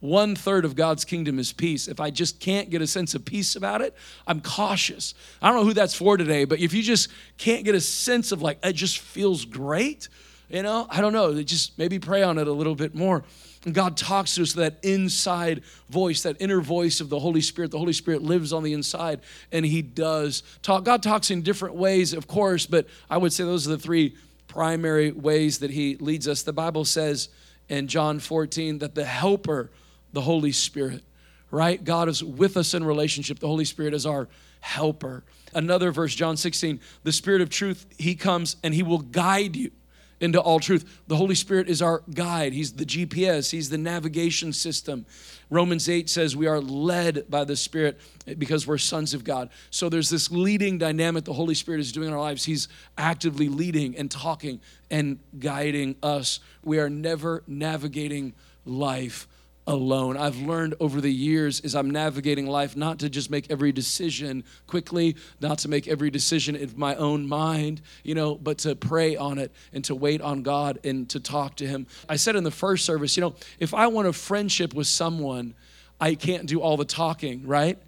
One 0.00 0.36
third 0.36 0.64
of 0.64 0.76
God's 0.76 1.04
kingdom 1.04 1.38
is 1.38 1.52
peace. 1.52 1.88
If 1.88 1.98
I 1.98 2.10
just 2.10 2.38
can't 2.38 2.70
get 2.70 2.82
a 2.82 2.86
sense 2.86 3.14
of 3.14 3.24
peace 3.24 3.56
about 3.56 3.80
it, 3.80 3.94
I'm 4.26 4.40
cautious. 4.40 5.14
I 5.42 5.48
don't 5.48 5.56
know 5.56 5.64
who 5.64 5.74
that's 5.74 5.94
for 5.94 6.16
today, 6.16 6.44
but 6.44 6.60
if 6.60 6.72
you 6.72 6.82
just 6.82 7.08
can't 7.36 7.64
get 7.64 7.74
a 7.74 7.80
sense 7.80 8.30
of 8.30 8.40
like, 8.40 8.58
it 8.62 8.74
just 8.74 8.98
feels 9.00 9.44
great, 9.44 10.08
you 10.48 10.62
know, 10.62 10.86
I 10.88 11.00
don't 11.00 11.12
know. 11.12 11.42
Just 11.42 11.76
maybe 11.78 11.98
pray 11.98 12.22
on 12.22 12.38
it 12.38 12.46
a 12.46 12.52
little 12.52 12.74
bit 12.74 12.94
more. 12.94 13.24
And 13.64 13.74
God 13.74 13.96
talks 13.96 14.36
to 14.36 14.42
us 14.42 14.52
that 14.54 14.78
inside 14.82 15.62
voice, 15.90 16.22
that 16.22 16.36
inner 16.40 16.60
voice 16.60 17.00
of 17.00 17.08
the 17.08 17.18
Holy 17.18 17.40
Spirit. 17.40 17.72
The 17.72 17.78
Holy 17.78 17.92
Spirit 17.92 18.22
lives 18.22 18.52
on 18.52 18.62
the 18.62 18.72
inside, 18.72 19.20
and 19.50 19.66
He 19.66 19.82
does 19.82 20.44
talk. 20.62 20.84
God 20.84 21.02
talks 21.02 21.30
in 21.30 21.42
different 21.42 21.74
ways, 21.74 22.14
of 22.14 22.28
course, 22.28 22.66
but 22.66 22.86
I 23.10 23.18
would 23.18 23.32
say 23.32 23.44
those 23.44 23.66
are 23.66 23.70
the 23.70 23.78
three 23.78 24.14
primary 24.48 25.12
ways 25.12 25.58
that 25.58 25.70
he 25.70 25.96
leads 25.96 26.26
us. 26.26 26.42
The 26.42 26.52
Bible 26.52 26.84
says 26.84 27.28
in 27.68 27.86
John 27.86 28.18
14 28.18 28.78
that 28.78 28.94
the 28.94 29.04
helper, 29.04 29.70
the 30.12 30.20
Holy 30.20 30.52
Spirit, 30.52 31.02
right? 31.50 31.82
God 31.82 32.08
is 32.08 32.22
with 32.22 32.56
us 32.56 32.74
in 32.74 32.84
relationship. 32.84 33.38
The 33.38 33.46
Holy 33.46 33.64
Spirit 33.64 33.94
is 33.94 34.06
our 34.06 34.28
helper. 34.60 35.24
Another 35.54 35.90
verse, 35.90 36.14
John 36.14 36.36
16, 36.36 36.80
the 37.04 37.12
Spirit 37.12 37.40
of 37.40 37.50
truth, 37.50 37.86
he 37.98 38.14
comes 38.14 38.56
and 38.62 38.74
he 38.74 38.82
will 38.82 38.98
guide 38.98 39.56
you 39.56 39.70
into 40.20 40.40
all 40.40 40.58
truth. 40.60 41.00
The 41.06 41.16
Holy 41.16 41.34
Spirit 41.34 41.68
is 41.68 41.80
our 41.80 42.02
guide. 42.12 42.52
He's 42.52 42.72
the 42.72 42.84
GPS, 42.84 43.50
He's 43.50 43.70
the 43.70 43.78
navigation 43.78 44.52
system. 44.52 45.06
Romans 45.50 45.88
8 45.88 46.10
says 46.10 46.36
we 46.36 46.46
are 46.46 46.60
led 46.60 47.30
by 47.30 47.44
the 47.44 47.56
Spirit 47.56 48.00
because 48.36 48.66
we're 48.66 48.78
sons 48.78 49.14
of 49.14 49.24
God. 49.24 49.48
So 49.70 49.88
there's 49.88 50.10
this 50.10 50.30
leading 50.30 50.78
dynamic 50.78 51.24
the 51.24 51.32
Holy 51.32 51.54
Spirit 51.54 51.80
is 51.80 51.92
doing 51.92 52.08
in 52.08 52.14
our 52.14 52.20
lives. 52.20 52.44
He's 52.44 52.68
actively 52.96 53.48
leading 53.48 53.96
and 53.96 54.10
talking 54.10 54.60
and 54.90 55.18
guiding 55.38 55.96
us. 56.02 56.40
We 56.62 56.78
are 56.78 56.90
never 56.90 57.42
navigating 57.46 58.34
life 58.66 59.26
alone. 59.68 60.16
I've 60.16 60.38
learned 60.38 60.74
over 60.80 61.00
the 61.00 61.12
years 61.12 61.60
as 61.60 61.74
I'm 61.74 61.90
navigating 61.90 62.46
life 62.46 62.76
not 62.76 62.98
to 63.00 63.10
just 63.10 63.30
make 63.30 63.50
every 63.50 63.70
decision 63.70 64.42
quickly, 64.66 65.14
not 65.40 65.58
to 65.58 65.68
make 65.68 65.86
every 65.86 66.10
decision 66.10 66.56
in 66.56 66.72
my 66.74 66.96
own 66.96 67.28
mind, 67.28 67.82
you 68.02 68.14
know, 68.14 68.34
but 68.34 68.58
to 68.58 68.74
pray 68.74 69.14
on 69.14 69.38
it 69.38 69.52
and 69.72 69.84
to 69.84 69.94
wait 69.94 70.22
on 70.22 70.42
God 70.42 70.80
and 70.84 71.08
to 71.10 71.20
talk 71.20 71.56
to 71.56 71.66
Him. 71.66 71.86
I 72.08 72.16
said 72.16 72.34
in 72.34 72.44
the 72.44 72.50
first 72.50 72.84
service, 72.84 73.16
you 73.16 73.20
know, 73.20 73.34
if 73.60 73.74
I 73.74 73.86
want 73.88 74.08
a 74.08 74.12
friendship 74.12 74.72
with 74.72 74.86
someone, 74.86 75.54
I 76.00 76.14
can't 76.14 76.46
do 76.46 76.60
all 76.60 76.76
the 76.76 76.86
talking, 76.86 77.46
right? 77.46 77.78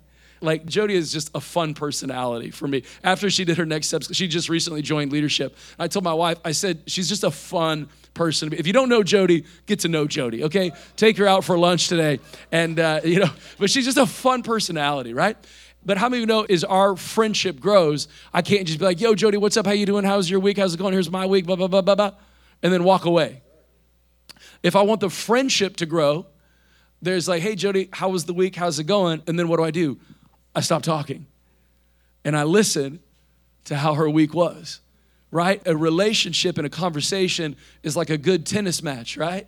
Like 0.41 0.65
Jody 0.67 0.95
is 0.95 1.13
just 1.13 1.31
a 1.35 1.41
fun 1.41 1.75
personality 1.75 2.51
for 2.51 2.67
me. 2.67 2.83
After 3.05 3.29
she 3.29 3.45
did 3.45 3.59
her 3.59 3.67
next 3.67 3.89
steps, 3.89 4.15
she 4.15 4.27
just 4.27 4.49
recently 4.49 4.83
joined 4.83 5.13
leadership. 5.13 5.57
I 5.79 5.89
told 5.89 6.05
my 6.05 6.15
wife, 6.15 6.39
I 6.45 6.53
said, 6.53 6.83
she's 6.87 7.09
just 7.09 7.25
a 7.25 7.31
fun 7.31 7.89
person. 8.15 8.53
If 8.53 8.67
you 8.67 8.73
don't 8.73 8.89
know 8.89 9.03
Jody, 9.03 9.45
get 9.67 9.81
to 9.81 9.89
know 9.89 10.07
Jody, 10.07 10.45
okay? 10.45 10.73
Take 10.97 11.19
her 11.19 11.27
out 11.27 11.45
for 11.45 11.59
lunch 11.59 11.89
today. 11.89 12.21
And, 12.51 12.79
uh, 12.79 13.01
you 13.05 13.21
know, 13.21 13.31
but 13.59 13.71
she's 13.71 13.85
just 13.85 13.99
a 13.99 14.07
fun 14.07 14.43
personality, 14.43 15.13
right? 15.13 15.37
But 15.85 15.97
how 15.97 16.09
many 16.09 16.23
of 16.23 16.29
you 16.29 16.35
know 16.35 16.47
is 16.49 16.65
our 16.65 16.97
friendship 16.97 17.61
grows, 17.61 18.09
I 18.33 18.43
can't 18.43 18.67
just 18.67 18.79
be 18.79 18.85
like, 18.85 19.01
yo, 19.01 19.15
Jody, 19.15 19.39
what's 19.39 19.57
up? 19.57 19.67
How 19.67 19.73
you 19.73 19.87
doing? 19.87 20.05
How's 20.05 20.29
your 20.29 20.41
week? 20.41 20.59
How's 20.59 20.75
it 20.75 20.77
going? 20.79 20.93
Here's 20.93 21.11
my 21.11 21.27
week, 21.27 21.47
blah, 21.47 21.57
blah, 21.57 21.69
blah, 21.69 21.81
blah, 21.81 21.95
blah, 21.95 22.13
and 22.63 22.73
then 22.73 22.85
walk 22.85 23.05
away. 23.05 23.43
If 24.63 24.77
I 24.77 24.83
want 24.83 25.01
the 25.01 25.09
friendship 25.09 25.77
to 25.77 25.87
grow, 25.87 26.27
there's 27.01 27.29
like, 27.29 27.43
hey, 27.43 27.55
Jody, 27.55 27.89
how 27.93 28.11
was 28.11 28.27
the 28.27 28.35
week? 28.35 28.57
How's 28.57 28.79
it 28.79 28.85
going? 28.85 29.23
And 29.27 29.39
then 29.39 29.49
what 29.49 29.57
do 29.57 29.65
I 29.65 29.71
do? 29.71 29.99
I 30.55 30.61
stopped 30.61 30.85
talking 30.85 31.27
and 32.25 32.37
I 32.37 32.45
listened 32.45 33.01
to 33.65 33.77
how 33.77 33.95
her 33.95 34.09
week 34.09 34.35
was, 34.35 34.81
right? 35.31 35.63
A 35.67 35.77
relationship 35.77 36.59
and 36.59 36.67
a 36.67 36.71
conversation 36.71 37.57
is 37.83 37.97
like 37.97 38.11
a 38.11 38.19
good 38.19 38.47
tennis 38.47 38.83
match, 38.83 39.17
right? 39.17 39.47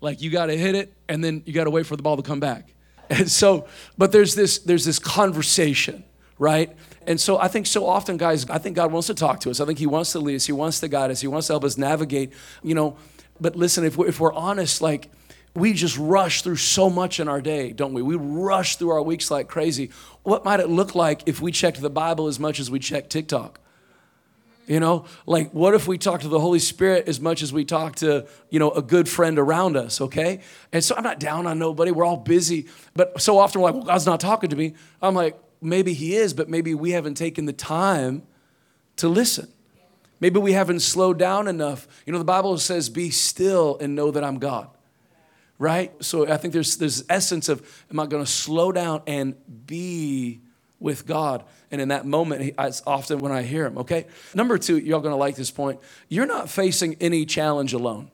Like 0.00 0.20
you 0.20 0.30
got 0.30 0.46
to 0.46 0.56
hit 0.56 0.74
it 0.74 0.92
and 1.08 1.22
then 1.22 1.42
you 1.46 1.52
got 1.52 1.64
to 1.64 1.70
wait 1.70 1.86
for 1.86 1.96
the 1.96 2.02
ball 2.02 2.16
to 2.16 2.22
come 2.22 2.40
back. 2.40 2.68
And 3.12 3.28
so, 3.28 3.66
but 3.98 4.12
there's 4.12 4.36
this 4.36 4.60
there's 4.60 4.84
this 4.84 5.00
conversation, 5.00 6.04
right? 6.38 6.70
And 7.08 7.20
so 7.20 7.38
I 7.38 7.48
think 7.48 7.66
so 7.66 7.84
often, 7.84 8.16
guys, 8.16 8.48
I 8.48 8.58
think 8.58 8.76
God 8.76 8.92
wants 8.92 9.08
to 9.08 9.14
talk 9.14 9.40
to 9.40 9.50
us. 9.50 9.58
I 9.58 9.64
think 9.64 9.80
He 9.80 9.86
wants 9.88 10.12
to 10.12 10.20
lead 10.20 10.36
us. 10.36 10.46
He 10.46 10.52
wants 10.52 10.78
to 10.78 10.86
guide 10.86 11.10
us. 11.10 11.20
He 11.20 11.26
wants 11.26 11.48
to 11.48 11.54
help 11.54 11.64
us 11.64 11.76
navigate, 11.76 12.32
you 12.62 12.76
know. 12.76 12.96
But 13.40 13.56
listen, 13.56 13.84
if 13.84 13.96
we're, 13.96 14.06
if 14.06 14.20
we're 14.20 14.32
honest, 14.32 14.80
like 14.80 15.10
we 15.54 15.72
just 15.72 15.98
rush 15.98 16.42
through 16.42 16.56
so 16.56 16.88
much 16.88 17.18
in 17.18 17.28
our 17.28 17.40
day, 17.40 17.72
don't 17.72 17.92
we? 17.92 18.02
We 18.02 18.14
rush 18.16 18.76
through 18.76 18.90
our 18.90 19.02
weeks 19.02 19.30
like 19.30 19.48
crazy. 19.48 19.90
What 20.22 20.44
might 20.44 20.60
it 20.60 20.68
look 20.68 20.94
like 20.94 21.22
if 21.26 21.40
we 21.40 21.50
checked 21.50 21.80
the 21.80 21.90
Bible 21.90 22.28
as 22.28 22.38
much 22.38 22.60
as 22.60 22.70
we 22.70 22.78
check 22.78 23.08
TikTok? 23.08 23.58
You 24.66 24.78
know, 24.78 25.06
like 25.26 25.50
what 25.50 25.74
if 25.74 25.88
we 25.88 25.98
talk 25.98 26.20
to 26.20 26.28
the 26.28 26.38
Holy 26.38 26.60
Spirit 26.60 27.08
as 27.08 27.20
much 27.20 27.42
as 27.42 27.52
we 27.52 27.64
talk 27.64 27.96
to, 27.96 28.28
you 28.50 28.60
know, 28.60 28.70
a 28.70 28.82
good 28.82 29.08
friend 29.08 29.36
around 29.36 29.76
us, 29.76 30.00
okay? 30.00 30.40
And 30.72 30.84
so 30.84 30.94
I'm 30.94 31.02
not 31.02 31.18
down 31.18 31.48
on 31.48 31.58
nobody. 31.58 31.90
We're 31.90 32.04
all 32.04 32.16
busy. 32.16 32.68
But 32.94 33.20
so 33.20 33.38
often 33.38 33.60
we're 33.60 33.70
like, 33.70 33.74
well, 33.74 33.84
God's 33.84 34.06
not 34.06 34.20
talking 34.20 34.50
to 34.50 34.56
me. 34.56 34.74
I'm 35.02 35.16
like, 35.16 35.36
maybe 35.60 35.92
He 35.92 36.14
is, 36.14 36.32
but 36.32 36.48
maybe 36.48 36.72
we 36.74 36.92
haven't 36.92 37.14
taken 37.16 37.46
the 37.46 37.52
time 37.52 38.22
to 38.96 39.08
listen. 39.08 39.48
Maybe 40.20 40.38
we 40.38 40.52
haven't 40.52 40.80
slowed 40.80 41.18
down 41.18 41.48
enough. 41.48 41.88
You 42.06 42.12
know, 42.12 42.20
the 42.20 42.24
Bible 42.24 42.56
says, 42.58 42.90
be 42.90 43.10
still 43.10 43.76
and 43.80 43.96
know 43.96 44.12
that 44.12 44.22
I'm 44.22 44.38
God 44.38 44.68
right? 45.60 45.92
So 46.02 46.26
I 46.26 46.38
think 46.38 46.54
there's 46.54 46.78
there's 46.78 47.04
essence 47.08 47.48
of 47.48 47.60
am 47.90 48.00
I 48.00 48.06
going 48.06 48.24
to 48.24 48.30
slow 48.30 48.72
down 48.72 49.02
and 49.06 49.36
be 49.66 50.40
with 50.80 51.06
God? 51.06 51.44
And 51.70 51.80
in 51.80 51.88
that 51.88 52.04
moment, 52.04 52.54
it's 52.58 52.82
often 52.86 53.20
when 53.20 53.30
I 53.30 53.42
hear 53.42 53.66
Him. 53.66 53.78
Okay. 53.78 54.06
Number 54.34 54.58
two, 54.58 54.78
y'all 54.78 55.00
going 55.00 55.12
to 55.12 55.18
like 55.18 55.36
this 55.36 55.52
point. 55.52 55.78
You're 56.08 56.26
not 56.26 56.48
facing 56.48 56.96
any 57.00 57.26
challenge 57.26 57.74
alone. 57.74 58.10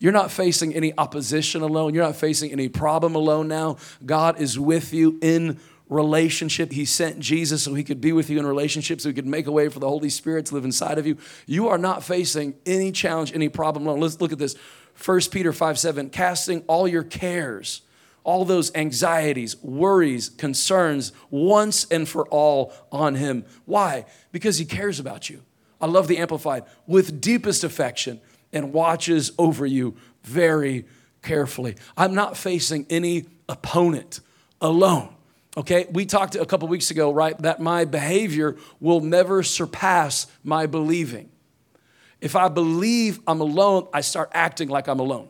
You're 0.00 0.12
not 0.12 0.30
facing 0.30 0.74
any 0.74 0.92
opposition 0.98 1.62
alone. 1.62 1.94
You're 1.94 2.04
not 2.04 2.16
facing 2.16 2.52
any 2.52 2.68
problem 2.68 3.14
alone 3.14 3.48
now. 3.48 3.78
God 4.04 4.40
is 4.40 4.58
with 4.58 4.92
you 4.92 5.18
in 5.22 5.58
relationship. 5.88 6.72
He 6.72 6.84
sent 6.84 7.18
Jesus 7.18 7.62
so 7.62 7.74
he 7.74 7.84
could 7.84 8.00
be 8.00 8.12
with 8.12 8.28
you 8.28 8.38
in 8.38 8.46
relationship, 8.46 9.00
so 9.00 9.08
he 9.08 9.14
could 9.14 9.26
make 9.26 9.46
a 9.46 9.52
way 9.52 9.68
for 9.68 9.78
the 9.78 9.88
Holy 9.88 10.10
Spirit 10.10 10.46
to 10.46 10.54
live 10.54 10.64
inside 10.64 10.98
of 10.98 11.06
you. 11.06 11.16
You 11.46 11.68
are 11.68 11.78
not 11.78 12.04
facing 12.04 12.54
any 12.66 12.92
challenge, 12.92 13.32
any 13.34 13.48
problem 13.48 13.86
alone. 13.86 14.00
Let's 14.00 14.20
look 14.20 14.32
at 14.32 14.38
this. 14.38 14.56
1 15.04 15.20
Peter 15.30 15.52
5 15.52 15.78
7, 15.78 16.10
casting 16.10 16.62
all 16.66 16.88
your 16.88 17.04
cares, 17.04 17.82
all 18.24 18.44
those 18.44 18.74
anxieties, 18.74 19.56
worries, 19.62 20.28
concerns, 20.28 21.12
once 21.30 21.86
and 21.90 22.08
for 22.08 22.26
all 22.28 22.72
on 22.90 23.14
Him. 23.14 23.44
Why? 23.64 24.04
Because 24.32 24.58
He 24.58 24.64
cares 24.64 24.98
about 24.98 25.30
you. 25.30 25.42
I 25.80 25.86
love 25.86 26.08
the 26.08 26.18
Amplified, 26.18 26.64
with 26.86 27.20
deepest 27.20 27.62
affection 27.62 28.20
and 28.52 28.72
watches 28.72 29.30
over 29.38 29.64
you 29.64 29.96
very 30.24 30.84
carefully. 31.22 31.76
I'm 31.96 32.14
not 32.14 32.36
facing 32.36 32.86
any 32.90 33.26
opponent 33.48 34.20
alone. 34.60 35.14
Okay, 35.56 35.86
we 35.90 36.06
talked 36.06 36.36
a 36.36 36.46
couple 36.46 36.68
weeks 36.68 36.90
ago, 36.90 37.12
right, 37.12 37.36
that 37.38 37.60
my 37.60 37.84
behavior 37.84 38.56
will 38.80 39.00
never 39.00 39.42
surpass 39.42 40.26
my 40.44 40.66
believing. 40.66 41.30
If 42.20 42.36
I 42.36 42.48
believe 42.48 43.20
I'm 43.26 43.40
alone, 43.40 43.88
I 43.92 44.00
start 44.00 44.30
acting 44.32 44.68
like 44.68 44.88
I'm 44.88 45.00
alone. 45.00 45.28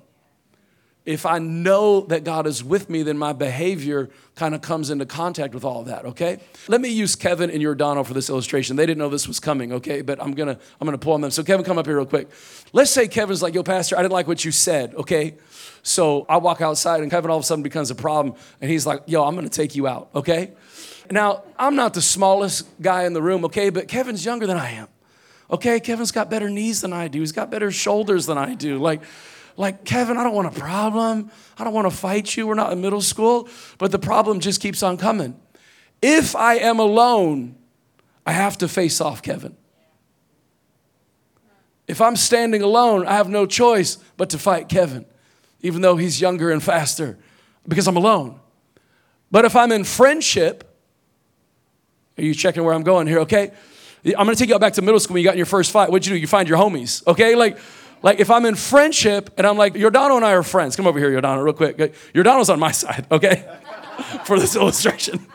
If 1.05 1.25
I 1.25 1.39
know 1.39 2.03
that 2.03 2.23
God 2.25 2.47
is 2.47 2.63
with 2.63 2.91
me, 2.91 3.03
then 3.03 3.17
my 3.17 3.33
behavior 3.33 4.11
kind 4.35 4.55
of 4.55 4.61
comes 4.61 4.91
into 4.91 5.07
contact 5.07 5.55
with 5.55 5.65
all 5.65 5.81
of 5.81 5.87
that, 5.87 6.05
okay? 6.05 6.39
Let 6.69 6.83
me 6.83 6.91
use 6.91 7.17
Kevin 7.17 7.51
and 7.51 7.63
Giordano 7.63 8.05
for 8.05 8.13
this 8.13 8.29
illustration. 8.29 8.77
They 8.77 8.85
didn't 8.85 8.99
know 8.99 9.09
this 9.09 9.27
was 9.27 9.41
coming, 9.41 9.73
okay? 9.73 10.03
But 10.03 10.23
I'm 10.23 10.33
gonna 10.33 10.59
I'm 10.79 10.85
gonna 10.85 10.99
pull 10.99 11.15
on 11.15 11.23
them. 11.23 11.31
So 11.31 11.43
Kevin, 11.43 11.65
come 11.65 11.79
up 11.79 11.87
here 11.87 11.97
real 11.97 12.05
quick. 12.05 12.29
Let's 12.75 12.91
say 12.91 13.09
Kevin's 13.09 13.41
like, 13.41 13.55
yo, 13.55 13.63
Pastor, 13.63 13.97
I 13.97 14.03
didn't 14.03 14.13
like 14.13 14.27
what 14.27 14.45
you 14.45 14.53
said, 14.53 14.95
okay? 14.97 15.37
So 15.83 16.27
I 16.29 16.37
walk 16.37 16.61
outside 16.61 17.01
and 17.01 17.11
Kevin 17.11 17.31
all 17.31 17.39
of 17.39 17.43
a 17.43 17.47
sudden 17.47 17.63
becomes 17.63 17.91
a 17.91 17.95
problem 17.95 18.37
and 18.61 18.71
he's 18.71 18.85
like, 18.85 19.03
yo, 19.07 19.25
I'm 19.25 19.35
gonna 19.35 19.49
take 19.49 19.75
you 19.75 19.87
out, 19.87 20.11
okay? 20.15 20.53
Now, 21.11 21.43
I'm 21.59 21.75
not 21.75 21.95
the 21.95 22.03
smallest 22.03 22.69
guy 22.83 23.05
in 23.05 23.15
the 23.15 23.23
room, 23.23 23.47
okay, 23.47 23.71
but 23.71 23.89
Kevin's 23.89 24.27
younger 24.27 24.47
than 24.47 24.59
I 24.59 24.73
am. 24.73 24.89
Okay, 25.51 25.81
Kevin's 25.81 26.13
got 26.13 26.29
better 26.29 26.51
knees 26.51 26.83
than 26.83 26.93
I 26.93 27.09
do. 27.09 27.21
He's 27.21 27.33
got 27.33 27.51
better 27.51 27.71
shoulders 27.71 28.27
than 28.27 28.37
I 28.37 28.55
do. 28.55 28.79
Like, 28.79 29.01
like 29.57 29.85
Kevin, 29.85 30.19
I 30.19 30.25
don't 30.25 30.35
want 30.35 30.55
a 30.55 30.61
problem. 30.61 31.31
I 31.59 31.65
don't 31.65 31.73
want 31.73 31.91
to 31.91 31.97
fight 31.97 32.37
you. 32.37 32.47
We're 32.47 32.55
not 32.55 32.73
in 32.73 32.81
middle 32.81 33.01
school, 33.01 33.49
but 33.79 33.91
the 33.91 33.99
problem 33.99 34.41
just 34.41 34.61
keeps 34.61 34.83
on 34.83 34.99
coming. 34.99 35.39
If 36.03 36.37
I 36.37 36.57
am 36.57 36.79
alone, 36.79 37.57
I 38.27 38.33
have 38.33 38.59
to 38.59 38.69
face 38.69 39.01
off 39.01 39.23
Kevin. 39.23 39.57
If 41.87 42.03
I'm 42.03 42.17
standing 42.17 42.61
alone, 42.61 43.07
I 43.07 43.15
have 43.15 43.31
no 43.31 43.47
choice 43.47 43.97
but 44.19 44.31
to 44.31 44.39
fight 44.39 44.69
Kevin, 44.69 45.07
even 45.63 45.81
though 45.81 45.97
he's 45.97 46.21
younger 46.21 46.51
and 46.51 46.63
faster, 46.63 47.19
because 47.67 47.89
I'm 47.89 47.97
alone. 47.97 48.39
But 49.31 49.47
if 49.47 49.57
I'm 49.57 49.73
in 49.73 49.85
friendship, 49.85 50.77
are 52.19 52.23
you 52.23 52.35
checking 52.35 52.63
where 52.65 52.75
I'm 52.75 52.83
going 52.83 53.07
here? 53.07 53.21
Okay. 53.21 53.53
I'm 54.17 54.27
gonna 54.27 54.37
take 54.37 54.49
you 54.49 54.59
back 54.59 54.75
to 54.75 54.83
middle 54.83 55.01
school 55.01 55.15
when 55.15 55.23
you 55.23 55.29
got 55.29 55.35
in 55.35 55.39
your 55.39 55.47
first 55.47 55.71
fight. 55.71 55.91
What'd 55.91 56.07
you 56.07 56.15
do? 56.15 56.21
You 56.21 56.27
find 56.27 56.49
your 56.49 56.59
homies, 56.59 57.07
okay? 57.07 57.35
Like, 57.35 57.59
like 58.03 58.21
if 58.21 58.31
I'm 58.31 58.45
in 58.45 58.55
friendship 58.55 59.31
and 59.37 59.47
I'm 59.47 59.57
like, 59.57 59.75
Giordano 59.75 60.17
and 60.17 60.25
I 60.25 60.33
are 60.33 60.43
friends. 60.43 60.77
Come 60.77 60.87
over 60.87 60.99
here, 60.99 61.11
Giordano, 61.11 61.43
real 61.43 61.55
quick. 61.55 61.95
Giordano's 62.15 62.51
on 62.51 62.59
my 62.61 62.71
side, 62.71 63.07
okay? 63.11 63.45
For 64.25 64.39
this 64.39 64.55
illustration. 64.55 65.27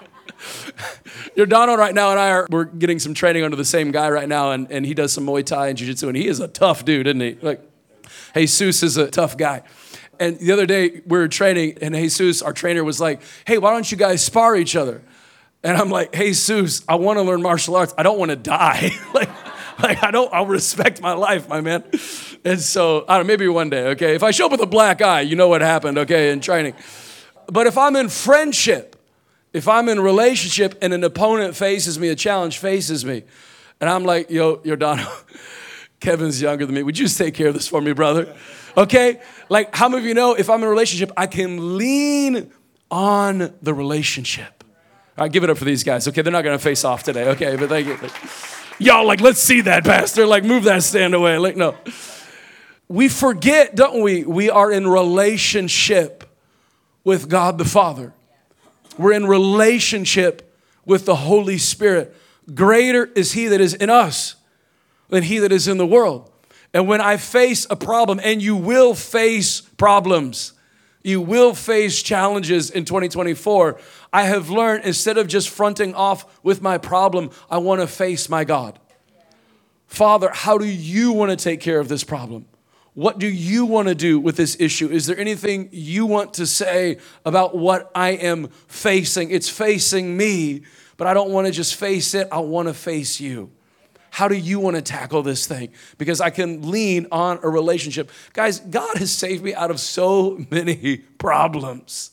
Giordano 1.35 1.75
right 1.75 1.93
now 1.93 2.11
and 2.11 2.19
I 2.19 2.29
are 2.29 2.47
we're 2.49 2.65
getting 2.65 2.99
some 2.99 3.13
training 3.13 3.43
under 3.43 3.57
the 3.57 3.65
same 3.65 3.91
guy 3.91 4.09
right 4.09 4.29
now, 4.29 4.51
and, 4.51 4.71
and 4.71 4.85
he 4.85 4.93
does 4.93 5.11
some 5.11 5.25
Muay 5.25 5.45
Thai 5.45 5.69
and 5.69 5.77
Jiu-Jitsu, 5.77 6.07
and 6.07 6.17
he 6.17 6.27
is 6.27 6.39
a 6.39 6.47
tough 6.47 6.85
dude, 6.85 7.07
isn't 7.07 7.19
he? 7.19 7.37
Like, 7.41 7.61
Jesus 8.35 8.83
is 8.83 8.97
a 8.97 9.09
tough 9.09 9.37
guy. 9.37 9.63
And 10.19 10.37
the 10.39 10.51
other 10.51 10.65
day 10.65 11.01
we 11.05 11.17
were 11.17 11.27
training, 11.27 11.77
and 11.81 11.95
Jesus, 11.95 12.41
our 12.41 12.53
trainer, 12.53 12.83
was 12.83 13.01
like, 13.01 13.21
"Hey, 13.45 13.57
why 13.57 13.71
don't 13.71 13.89
you 13.91 13.97
guys 13.97 14.23
spar 14.23 14.55
each 14.55 14.75
other?" 14.75 15.01
And 15.63 15.77
I'm 15.77 15.89
like, 15.89 16.13
hey, 16.13 16.33
Zeus, 16.33 16.83
I 16.89 16.95
want 16.95 17.19
to 17.19 17.23
learn 17.23 17.41
martial 17.41 17.75
arts. 17.75 17.93
I 17.97 18.03
don't 18.03 18.19
want 18.19 18.31
to 18.31 18.35
die. 18.35 18.91
like, 19.13 19.29
like, 19.81 20.03
I 20.03 20.11
don't, 20.11 20.31
I'll 20.33 20.45
respect 20.45 21.01
my 21.01 21.13
life, 21.13 21.47
my 21.47 21.61
man. 21.61 21.83
And 22.43 22.59
so, 22.59 23.05
I 23.07 23.17
don't 23.17 23.27
maybe 23.27 23.47
one 23.47 23.69
day, 23.69 23.87
okay? 23.89 24.15
If 24.15 24.23
I 24.23 24.31
show 24.31 24.45
up 24.45 24.51
with 24.51 24.61
a 24.61 24.67
black 24.67 25.01
eye, 25.01 25.21
you 25.21 25.35
know 25.35 25.47
what 25.47 25.61
happened, 25.61 25.97
okay, 25.99 26.31
in 26.31 26.41
training. 26.41 26.73
But 27.47 27.67
if 27.67 27.77
I'm 27.77 27.95
in 27.95 28.09
friendship, 28.09 28.95
if 29.53 29.67
I'm 29.67 29.87
in 29.87 29.99
relationship 29.99 30.77
and 30.81 30.93
an 30.93 31.03
opponent 31.03 31.55
faces 31.55 31.97
me, 31.97 32.09
a 32.09 32.15
challenge 32.15 32.57
faces 32.57 33.05
me, 33.05 33.23
and 33.79 33.89
I'm 33.89 34.03
like, 34.03 34.29
yo, 34.29 34.61
your 34.63 34.75
Giordano, 34.75 35.07
Kevin's 35.99 36.41
younger 36.41 36.65
than 36.65 36.75
me. 36.75 36.83
Would 36.83 36.97
you 36.97 37.05
just 37.05 37.17
take 37.17 37.33
care 37.33 37.47
of 37.47 37.53
this 37.53 37.67
for 37.67 37.81
me, 37.81 37.93
brother? 37.93 38.35
Okay? 38.75 39.21
Like, 39.49 39.73
how 39.73 39.87
many 39.87 40.01
of 40.01 40.07
you 40.07 40.13
know 40.13 40.33
if 40.33 40.49
I'm 40.49 40.59
in 40.59 40.65
a 40.65 40.69
relationship, 40.69 41.11
I 41.15 41.27
can 41.27 41.77
lean 41.77 42.51
on 42.91 43.53
the 43.61 43.73
relationship? 43.73 44.62
All 45.15 45.25
right, 45.25 45.31
give 45.31 45.43
it 45.43 45.49
up 45.49 45.57
for 45.57 45.65
these 45.65 45.83
guys. 45.83 46.07
Okay, 46.07 46.23
they're 46.23 46.33
not 46.33 46.43
going 46.43 46.57
to 46.57 46.63
face 46.63 46.83
off 46.83 47.03
today. 47.03 47.25
Okay, 47.29 47.55
but 47.55 47.69
thank 47.69 47.87
you. 47.87 47.97
Y'all, 48.79 49.05
like, 49.05 49.21
let's 49.21 49.39
see 49.39 49.61
that, 49.61 49.83
Pastor. 49.83 50.25
Like, 50.25 50.43
move 50.43 50.63
that 50.63 50.81
stand 50.81 51.13
away. 51.13 51.37
Like, 51.37 51.55
no. 51.55 51.75
We 52.87 53.09
forget, 53.09 53.75
don't 53.75 54.01
we? 54.01 54.23
We 54.23 54.49
are 54.49 54.71
in 54.71 54.87
relationship 54.87 56.23
with 57.03 57.29
God 57.29 57.59
the 57.59 57.65
Father. 57.65 58.13
We're 58.97 59.13
in 59.13 59.27
relationship 59.27 60.57
with 60.85 61.05
the 61.05 61.15
Holy 61.15 61.59
Spirit. 61.59 62.15
Greater 62.53 63.05
is 63.05 63.33
He 63.33 63.47
that 63.47 63.61
is 63.61 63.75
in 63.75 63.91
us 63.91 64.35
than 65.09 65.23
He 65.23 65.37
that 65.39 65.51
is 65.51 65.67
in 65.67 65.77
the 65.77 65.85
world. 65.85 66.31
And 66.73 66.87
when 66.87 67.01
I 67.01 67.17
face 67.17 67.67
a 67.69 67.75
problem, 67.75 68.19
and 68.23 68.41
you 68.41 68.55
will 68.55 68.95
face 68.95 69.61
problems, 69.61 70.53
You 71.03 71.19
will 71.19 71.53
face 71.53 72.01
challenges 72.01 72.71
in 72.71 72.85
2024. 72.85 73.77
I 74.13 74.23
have 74.23 74.49
learned 74.49 74.85
instead 74.85 75.17
of 75.17 75.27
just 75.27 75.49
fronting 75.49 75.93
off 75.93 76.41
with 76.43 76.61
my 76.61 76.77
problem, 76.77 77.29
I 77.49 77.57
want 77.57 77.81
to 77.81 77.87
face 77.87 78.29
my 78.29 78.45
God. 78.45 78.79
Father, 79.85 80.31
how 80.33 80.57
do 80.57 80.65
you 80.65 81.11
want 81.11 81.31
to 81.31 81.37
take 81.37 81.59
care 81.59 81.79
of 81.79 81.89
this 81.89 82.03
problem? 82.03 82.45
What 82.93 83.19
do 83.19 83.27
you 83.27 83.65
want 83.65 83.87
to 83.89 83.95
do 83.95 84.19
with 84.19 84.37
this 84.37 84.55
issue? 84.59 84.89
Is 84.89 85.07
there 85.07 85.17
anything 85.17 85.69
you 85.71 86.05
want 86.05 86.35
to 86.35 86.45
say 86.45 86.97
about 87.25 87.55
what 87.57 87.91
I 87.93 88.11
am 88.11 88.47
facing? 88.67 89.31
It's 89.31 89.49
facing 89.49 90.15
me, 90.15 90.61
but 90.97 91.07
I 91.07 91.13
don't 91.13 91.31
want 91.31 91.47
to 91.47 91.53
just 91.53 91.75
face 91.75 92.13
it, 92.13 92.27
I 92.31 92.39
want 92.39 92.67
to 92.69 92.73
face 92.73 93.19
you. 93.19 93.51
How 94.13 94.27
do 94.27 94.35
you 94.35 94.59
want 94.59 94.75
to 94.75 94.81
tackle 94.83 95.23
this 95.23 95.47
thing? 95.47 95.69
Because 95.97 96.21
I 96.21 96.29
can 96.29 96.69
lean 96.69 97.07
on 97.11 97.39
a 97.41 97.49
relationship. 97.49 98.11
Guys, 98.33 98.59
God 98.59 98.97
has 98.97 99.11
saved 99.11 99.43
me 99.43 99.55
out 99.55 99.71
of 99.71 99.79
so 99.79 100.45
many 100.51 100.97
problems. 101.17 102.11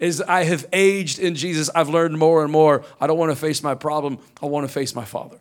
As 0.00 0.20
I 0.20 0.42
have 0.42 0.66
aged 0.72 1.20
in 1.20 1.36
Jesus, 1.36 1.70
I've 1.76 1.88
learned 1.88 2.18
more 2.18 2.42
and 2.42 2.50
more. 2.50 2.84
I 3.00 3.06
don't 3.06 3.18
want 3.18 3.30
to 3.30 3.36
face 3.36 3.62
my 3.62 3.76
problem, 3.76 4.18
I 4.42 4.46
want 4.46 4.66
to 4.66 4.72
face 4.72 4.96
my 4.96 5.04
Father. 5.04 5.38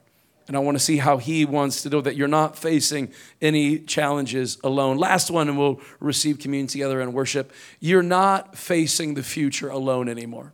And 0.48 0.56
I 0.56 0.60
want 0.60 0.78
to 0.78 0.84
see 0.84 0.98
how 0.98 1.18
he 1.18 1.46
wants 1.46 1.82
to 1.82 1.90
know 1.90 2.02
that 2.02 2.16
you're 2.16 2.28
not 2.28 2.56
facing 2.56 3.12
any 3.42 3.80
challenges 3.80 4.60
alone. 4.64 4.98
Last 4.98 5.32
one, 5.32 5.50
and 5.50 5.58
we'll 5.58 5.82
receive 6.00 6.38
communion 6.38 6.68
together 6.68 7.02
and 7.02 7.12
worship. 7.12 7.52
You're 7.80 8.04
not 8.04 8.56
facing 8.56 9.16
the 9.16 9.24
future 9.24 9.70
alone 9.70 10.10
anymore. 10.10 10.54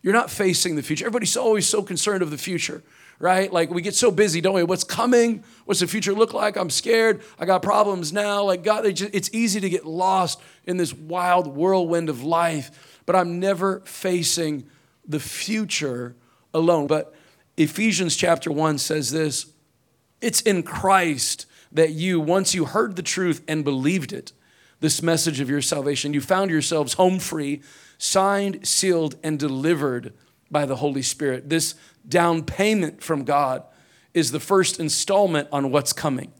You're 0.00 0.14
not 0.14 0.30
facing 0.30 0.76
the 0.76 0.82
future. 0.82 1.04
Everybody's 1.04 1.36
always 1.36 1.66
so 1.66 1.82
concerned 1.82 2.22
of 2.22 2.30
the 2.30 2.38
future, 2.38 2.82
right? 3.18 3.52
Like 3.52 3.70
we 3.70 3.82
get 3.82 3.94
so 3.94 4.10
busy, 4.10 4.40
don't 4.40 4.54
we? 4.54 4.64
What's 4.64 4.84
coming? 4.84 5.44
What's 5.64 5.80
the 5.80 5.86
future 5.86 6.12
look 6.12 6.34
like? 6.34 6.56
I'm 6.56 6.70
scared. 6.70 7.22
I 7.38 7.44
got 7.44 7.62
problems 7.62 8.12
now. 8.12 8.44
Like 8.44 8.62
God, 8.64 8.84
it's 8.86 9.30
easy 9.32 9.60
to 9.60 9.70
get 9.70 9.86
lost 9.86 10.40
in 10.64 10.76
this 10.76 10.92
wild 10.92 11.46
whirlwind 11.46 12.08
of 12.08 12.22
life, 12.22 13.00
but 13.06 13.16
I'm 13.16 13.38
never 13.40 13.80
facing 13.80 14.66
the 15.06 15.20
future 15.20 16.16
alone. 16.52 16.86
But 16.86 17.14
Ephesians 17.56 18.16
chapter 18.16 18.50
1 18.50 18.78
says 18.78 19.10
this 19.10 19.46
It's 20.20 20.40
in 20.40 20.62
Christ 20.62 21.46
that 21.72 21.90
you, 21.90 22.20
once 22.20 22.54
you 22.54 22.64
heard 22.64 22.96
the 22.96 23.02
truth 23.02 23.42
and 23.48 23.64
believed 23.64 24.12
it, 24.12 24.32
this 24.80 25.02
message 25.02 25.40
of 25.40 25.50
your 25.50 25.62
salvation, 25.62 26.14
you 26.14 26.20
found 26.20 26.50
yourselves 26.50 26.94
home 26.94 27.18
free, 27.18 27.62
signed, 27.98 28.66
sealed, 28.66 29.16
and 29.22 29.38
delivered 29.38 30.12
by 30.50 30.66
the 30.66 30.76
Holy 30.76 31.02
Spirit. 31.02 31.48
This 31.48 31.74
down 32.08 32.44
payment 32.44 33.02
from 33.02 33.24
God 33.24 33.64
is 34.12 34.30
the 34.30 34.40
first 34.40 34.78
installment 34.78 35.48
on 35.50 35.70
what's 35.70 35.92
coming, 35.92 36.32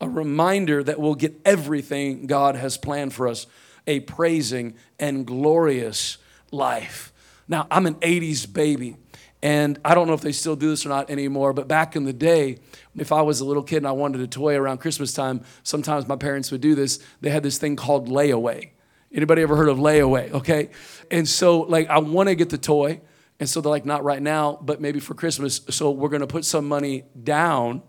a 0.00 0.08
reminder 0.08 0.82
that 0.82 0.98
we'll 0.98 1.14
get 1.14 1.40
everything 1.44 2.26
God 2.26 2.56
has 2.56 2.78
planned 2.78 3.12
for 3.12 3.28
us 3.28 3.46
a 3.86 4.00
praising 4.00 4.74
and 4.98 5.26
glorious 5.26 6.18
life. 6.50 7.12
Now, 7.48 7.66
I'm 7.70 7.86
an 7.86 7.94
80s 7.96 8.50
baby. 8.52 8.96
And 9.42 9.78
I 9.84 9.94
don't 9.94 10.08
know 10.08 10.14
if 10.14 10.20
they 10.20 10.32
still 10.32 10.56
do 10.56 10.70
this 10.70 10.84
or 10.84 10.88
not 10.88 11.10
anymore, 11.10 11.52
but 11.52 11.68
back 11.68 11.94
in 11.94 12.04
the 12.04 12.12
day, 12.12 12.58
if 12.96 13.12
I 13.12 13.22
was 13.22 13.40
a 13.40 13.44
little 13.44 13.62
kid 13.62 13.78
and 13.78 13.86
I 13.86 13.92
wanted 13.92 14.20
a 14.20 14.26
toy 14.26 14.56
around 14.56 14.78
Christmas 14.78 15.12
time, 15.12 15.42
sometimes 15.62 16.08
my 16.08 16.16
parents 16.16 16.50
would 16.50 16.60
do 16.60 16.74
this. 16.74 16.98
They 17.20 17.30
had 17.30 17.44
this 17.44 17.56
thing 17.56 17.76
called 17.76 18.08
layaway. 18.08 18.70
Anybody 19.12 19.42
ever 19.42 19.56
heard 19.56 19.68
of 19.68 19.78
layaway? 19.78 20.32
Okay. 20.32 20.70
And 21.10 21.28
so, 21.28 21.60
like, 21.60 21.88
I 21.88 21.98
want 21.98 22.28
to 22.28 22.34
get 22.34 22.50
the 22.50 22.58
toy. 22.58 23.00
And 23.40 23.48
so 23.48 23.60
they're 23.60 23.70
like, 23.70 23.84
not 23.84 24.02
right 24.02 24.20
now, 24.20 24.58
but 24.60 24.80
maybe 24.80 25.00
for 25.00 25.14
Christmas. 25.14 25.60
So 25.70 25.90
we're 25.90 26.08
going 26.08 26.22
to 26.22 26.26
put 26.26 26.44
some 26.44 26.66
money 26.66 27.04
down 27.22 27.82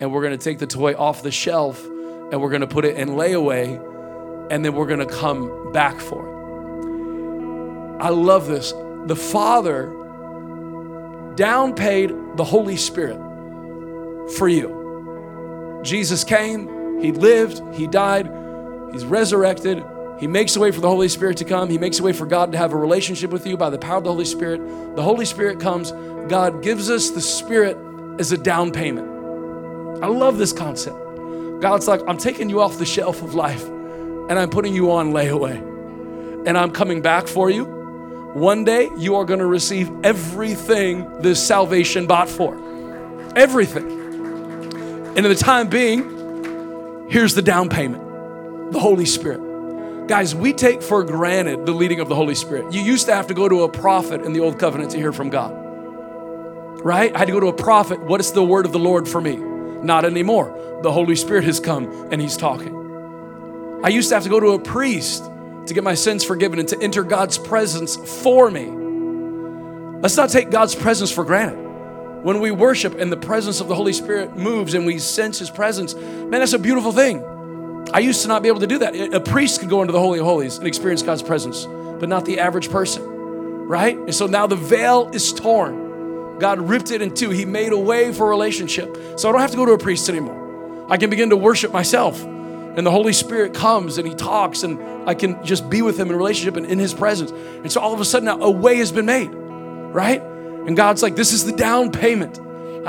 and 0.00 0.12
we're 0.12 0.22
going 0.22 0.36
to 0.38 0.42
take 0.42 0.58
the 0.58 0.66
toy 0.66 0.94
off 0.94 1.22
the 1.22 1.30
shelf 1.30 1.84
and 1.84 2.40
we're 2.40 2.50
going 2.50 2.62
to 2.62 2.66
put 2.66 2.84
it 2.84 2.96
in 2.96 3.10
layaway 3.10 3.84
and 4.50 4.64
then 4.64 4.74
we're 4.74 4.86
going 4.86 5.06
to 5.06 5.06
come 5.06 5.72
back 5.72 6.00
for 6.00 6.26
it. 6.26 8.02
I 8.02 8.08
love 8.10 8.46
this. 8.46 8.72
The 9.06 9.16
father 9.16 9.94
down 11.34 11.74
paid 11.74 12.14
the 12.36 12.44
Holy 12.44 12.76
Spirit 12.76 13.18
for 14.36 14.48
you. 14.48 15.80
Jesus 15.82 16.24
came, 16.24 17.00
He 17.00 17.12
lived, 17.12 17.62
He 17.74 17.86
died, 17.86 18.30
He's 18.92 19.04
resurrected. 19.04 19.84
He 20.18 20.26
makes 20.26 20.56
a 20.56 20.60
way 20.60 20.70
for 20.70 20.80
the 20.80 20.88
Holy 20.88 21.08
Spirit 21.08 21.36
to 21.38 21.44
come. 21.44 21.70
He 21.70 21.78
makes 21.78 21.98
a 21.98 22.02
way 22.02 22.12
for 22.12 22.26
God 22.26 22.52
to 22.52 22.58
have 22.58 22.72
a 22.72 22.76
relationship 22.76 23.30
with 23.30 23.46
you 23.46 23.56
by 23.56 23.70
the 23.70 23.78
power 23.78 23.98
of 23.98 24.04
the 24.04 24.10
Holy 24.10 24.24
Spirit. 24.24 24.60
The 24.96 25.02
Holy 25.02 25.24
Spirit 25.24 25.60
comes. 25.60 25.92
God 26.28 26.62
gives 26.62 26.90
us 26.90 27.10
the 27.10 27.20
Spirit 27.20 27.76
as 28.18 28.32
a 28.32 28.38
down 28.38 28.72
payment. 28.72 29.08
I 30.02 30.06
love 30.06 30.38
this 30.38 30.52
concept. 30.52 30.96
God's 31.60 31.88
like, 31.88 32.00
I'm 32.06 32.18
taking 32.18 32.50
you 32.50 32.60
off 32.60 32.78
the 32.78 32.86
shelf 32.86 33.22
of 33.22 33.34
life 33.34 33.64
and 33.66 34.32
I'm 34.32 34.50
putting 34.50 34.74
you 34.74 34.92
on 34.92 35.12
layaway. 35.12 35.56
And 36.46 36.56
I'm 36.56 36.70
coming 36.70 37.00
back 37.02 37.26
for 37.26 37.50
you 37.50 37.78
one 38.34 38.62
day 38.62 38.90
you 38.96 39.16
are 39.16 39.24
going 39.24 39.40
to 39.40 39.46
receive 39.46 39.90
everything 40.04 41.22
this 41.22 41.44
salvation 41.44 42.06
bought 42.06 42.28
for. 42.28 42.54
Everything. 43.34 43.90
And 45.16 45.18
in 45.18 45.24
the 45.24 45.34
time 45.34 45.68
being, 45.68 47.08
here's 47.08 47.34
the 47.34 47.42
down 47.42 47.68
payment 47.68 48.04
the 48.72 48.78
Holy 48.78 49.06
Spirit. 49.06 49.47
Guys, 50.08 50.34
we 50.34 50.54
take 50.54 50.82
for 50.82 51.04
granted 51.04 51.66
the 51.66 51.72
leading 51.72 52.00
of 52.00 52.08
the 52.08 52.14
Holy 52.14 52.34
Spirit. 52.34 52.72
You 52.72 52.80
used 52.80 53.04
to 53.06 53.14
have 53.14 53.26
to 53.26 53.34
go 53.34 53.46
to 53.46 53.64
a 53.64 53.68
prophet 53.68 54.22
in 54.22 54.32
the 54.32 54.40
Old 54.40 54.58
Covenant 54.58 54.92
to 54.92 54.96
hear 54.96 55.12
from 55.12 55.28
God, 55.28 55.52
right? 56.82 57.14
I 57.14 57.18
had 57.18 57.26
to 57.26 57.32
go 57.32 57.40
to 57.40 57.48
a 57.48 57.52
prophet. 57.52 58.00
What 58.00 58.18
is 58.18 58.32
the 58.32 58.42
word 58.42 58.64
of 58.64 58.72
the 58.72 58.78
Lord 58.78 59.06
for 59.06 59.20
me? 59.20 59.36
Not 59.36 60.06
anymore. 60.06 60.80
The 60.82 60.90
Holy 60.90 61.14
Spirit 61.14 61.44
has 61.44 61.60
come 61.60 62.08
and 62.10 62.22
He's 62.22 62.38
talking. 62.38 62.74
I 63.84 63.88
used 63.88 64.08
to 64.08 64.14
have 64.14 64.22
to 64.22 64.30
go 64.30 64.40
to 64.40 64.52
a 64.52 64.58
priest 64.58 65.24
to 65.66 65.74
get 65.74 65.84
my 65.84 65.94
sins 65.94 66.24
forgiven 66.24 66.58
and 66.58 66.68
to 66.70 66.80
enter 66.80 67.02
God's 67.02 67.36
presence 67.36 67.96
for 68.22 68.50
me. 68.50 68.70
Let's 70.00 70.16
not 70.16 70.30
take 70.30 70.50
God's 70.50 70.74
presence 70.74 71.10
for 71.10 71.22
granted. 71.22 71.58
When 72.24 72.40
we 72.40 72.50
worship 72.50 72.98
and 72.98 73.12
the 73.12 73.18
presence 73.18 73.60
of 73.60 73.68
the 73.68 73.74
Holy 73.74 73.92
Spirit 73.92 74.38
moves 74.38 74.72
and 74.72 74.86
we 74.86 75.00
sense 75.00 75.38
His 75.38 75.50
presence, 75.50 75.94
man, 75.94 76.30
that's 76.30 76.54
a 76.54 76.58
beautiful 76.58 76.92
thing. 76.92 77.22
I 77.92 78.00
used 78.00 78.22
to 78.22 78.28
not 78.28 78.42
be 78.42 78.48
able 78.48 78.60
to 78.60 78.66
do 78.66 78.78
that. 78.78 79.14
A 79.14 79.20
priest 79.20 79.60
could 79.60 79.70
go 79.70 79.80
into 79.82 79.92
the 79.92 80.00
Holy 80.00 80.18
of 80.18 80.26
Holies 80.26 80.58
and 80.58 80.66
experience 80.66 81.02
God's 81.02 81.22
presence, 81.22 81.66
but 81.66 82.08
not 82.08 82.24
the 82.24 82.38
average 82.38 82.70
person, 82.70 83.02
right? 83.66 83.96
And 83.96 84.14
so 84.14 84.26
now 84.26 84.46
the 84.46 84.56
veil 84.56 85.10
is 85.12 85.32
torn. 85.32 86.38
God 86.38 86.60
ripped 86.60 86.90
it 86.90 87.02
in 87.02 87.14
two. 87.14 87.30
He 87.30 87.44
made 87.44 87.72
a 87.72 87.78
way 87.78 88.12
for 88.12 88.28
relationship. 88.28 88.96
So 89.16 89.28
I 89.28 89.32
don't 89.32 89.40
have 89.40 89.50
to 89.52 89.56
go 89.56 89.66
to 89.66 89.72
a 89.72 89.78
priest 89.78 90.08
anymore. 90.08 90.86
I 90.90 90.96
can 90.96 91.10
begin 91.10 91.30
to 91.30 91.36
worship 91.36 91.72
myself 91.72 92.24
and 92.78 92.86
the 92.86 92.92
Holy 92.92 93.12
Spirit 93.12 93.54
comes 93.54 93.98
and 93.98 94.06
He 94.06 94.14
talks, 94.14 94.62
and 94.62 94.80
I 95.04 95.14
can 95.14 95.44
just 95.44 95.68
be 95.68 95.82
with 95.82 95.98
Him 95.98 96.10
in 96.10 96.16
relationship 96.16 96.54
and 96.54 96.64
in 96.64 96.78
His 96.78 96.94
presence. 96.94 97.32
And 97.32 97.72
so 97.72 97.80
all 97.80 97.92
of 97.92 98.00
a 98.00 98.04
sudden, 98.04 98.28
a 98.28 98.48
way 98.48 98.76
has 98.76 98.92
been 98.92 99.06
made, 99.06 99.30
right? 99.32 100.22
And 100.22 100.76
God's 100.76 101.02
like, 101.02 101.16
This 101.16 101.32
is 101.32 101.44
the 101.44 101.50
down 101.50 101.90
payment. 101.90 102.38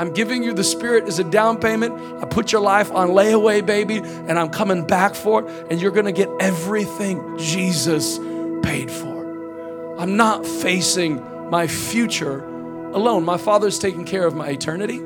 I'm 0.00 0.14
giving 0.14 0.42
you 0.42 0.54
the 0.54 0.64
Spirit 0.64 1.04
as 1.04 1.18
a 1.18 1.24
down 1.24 1.60
payment. 1.60 2.22
I 2.22 2.24
put 2.24 2.52
your 2.52 2.62
life 2.62 2.90
on 2.90 3.10
layaway, 3.10 3.64
baby, 3.66 3.98
and 3.98 4.38
I'm 4.38 4.48
coming 4.48 4.86
back 4.86 5.14
for 5.14 5.42
it, 5.46 5.66
and 5.70 5.78
you're 5.78 5.90
gonna 5.90 6.10
get 6.10 6.30
everything 6.40 7.36
Jesus 7.36 8.18
paid 8.62 8.90
for. 8.90 9.98
I'm 9.98 10.16
not 10.16 10.46
facing 10.46 11.22
my 11.50 11.66
future 11.66 12.42
alone. 12.94 13.26
My 13.26 13.36
Father's 13.36 13.78
taking 13.78 14.06
care 14.06 14.26
of 14.26 14.34
my 14.34 14.48
eternity, 14.48 15.02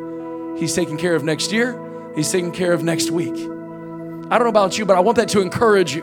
He's 0.60 0.76
taking 0.76 0.96
care 0.96 1.16
of 1.16 1.24
next 1.24 1.50
year, 1.50 1.76
He's 2.14 2.30
taking 2.30 2.52
care 2.52 2.72
of 2.72 2.84
next 2.84 3.10
week. 3.10 3.34
I 3.34 4.38
don't 4.38 4.44
know 4.44 4.46
about 4.46 4.78
you, 4.78 4.86
but 4.86 4.96
I 4.96 5.00
want 5.00 5.16
that 5.16 5.28
to 5.30 5.40
encourage 5.40 5.92
you. 5.92 6.02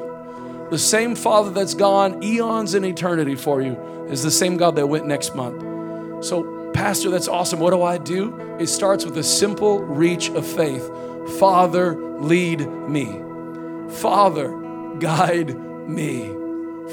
The 0.69 0.77
same 0.77 1.15
Father 1.15 1.51
that's 1.51 1.75
gone 1.75 2.21
eons 2.21 2.73
in 2.73 2.83
eternity 2.83 3.35
for 3.35 3.61
you 3.61 3.77
is 4.09 4.21
the 4.21 4.31
same 4.31 4.57
God 4.57 4.75
that 4.75 4.87
went 4.87 5.07
next 5.07 5.33
month. 5.33 5.61
So, 6.25 6.60
Pastor, 6.81 7.11
that's 7.11 7.27
awesome. 7.27 7.59
What 7.59 7.69
do 7.69 7.83
I 7.83 7.99
do? 7.99 8.35
It 8.59 8.65
starts 8.65 9.05
with 9.05 9.15
a 9.19 9.23
simple 9.23 9.83
reach 9.83 10.31
of 10.31 10.43
faith 10.47 10.89
Father, 11.37 11.95
lead 12.19 12.67
me. 12.67 13.21
Father, 13.97 14.49
guide 14.97 15.55
me. 15.87 16.33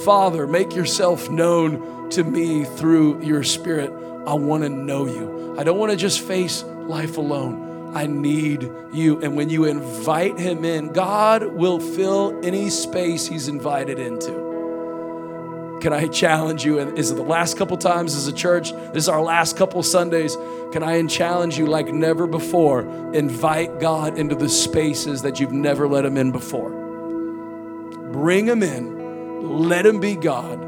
Father, 0.04 0.46
make 0.46 0.74
yourself 0.74 1.30
known 1.30 2.10
to 2.10 2.22
me 2.22 2.66
through 2.66 3.22
your 3.22 3.42
Spirit. 3.42 3.90
I 4.26 4.34
want 4.34 4.62
to 4.64 4.68
know 4.68 5.06
you. 5.06 5.56
I 5.58 5.64
don't 5.64 5.78
want 5.78 5.90
to 5.92 5.96
just 5.96 6.20
face 6.20 6.62
life 6.64 7.16
alone. 7.16 7.96
I 7.96 8.06
need 8.06 8.70
you. 8.92 9.22
And 9.22 9.36
when 9.36 9.48
you 9.48 9.64
invite 9.64 10.38
him 10.38 10.66
in, 10.66 10.92
God 10.92 11.42
will 11.44 11.80
fill 11.80 12.38
any 12.44 12.68
space 12.68 13.26
he's 13.26 13.48
invited 13.48 13.98
into. 13.98 14.47
Can 15.80 15.92
I 15.92 16.08
challenge 16.08 16.64
you? 16.64 16.80
And 16.80 16.98
is 16.98 17.10
it 17.10 17.14
the 17.14 17.22
last 17.22 17.56
couple 17.56 17.76
times 17.76 18.14
as 18.16 18.26
a 18.26 18.32
church? 18.32 18.72
This 18.72 19.04
is 19.04 19.08
our 19.08 19.22
last 19.22 19.56
couple 19.56 19.82
Sundays. 19.82 20.36
Can 20.72 20.82
I 20.82 21.04
challenge 21.06 21.56
you 21.56 21.66
like 21.66 21.86
never 21.88 22.26
before? 22.26 22.80
Invite 23.14 23.78
God 23.78 24.18
into 24.18 24.34
the 24.34 24.48
spaces 24.48 25.22
that 25.22 25.38
you've 25.38 25.52
never 25.52 25.86
let 25.86 26.04
him 26.04 26.16
in 26.16 26.32
before. 26.32 26.70
Bring 28.12 28.46
him 28.46 28.62
in. 28.62 29.68
Let 29.68 29.86
him 29.86 30.00
be 30.00 30.16
God. 30.16 30.64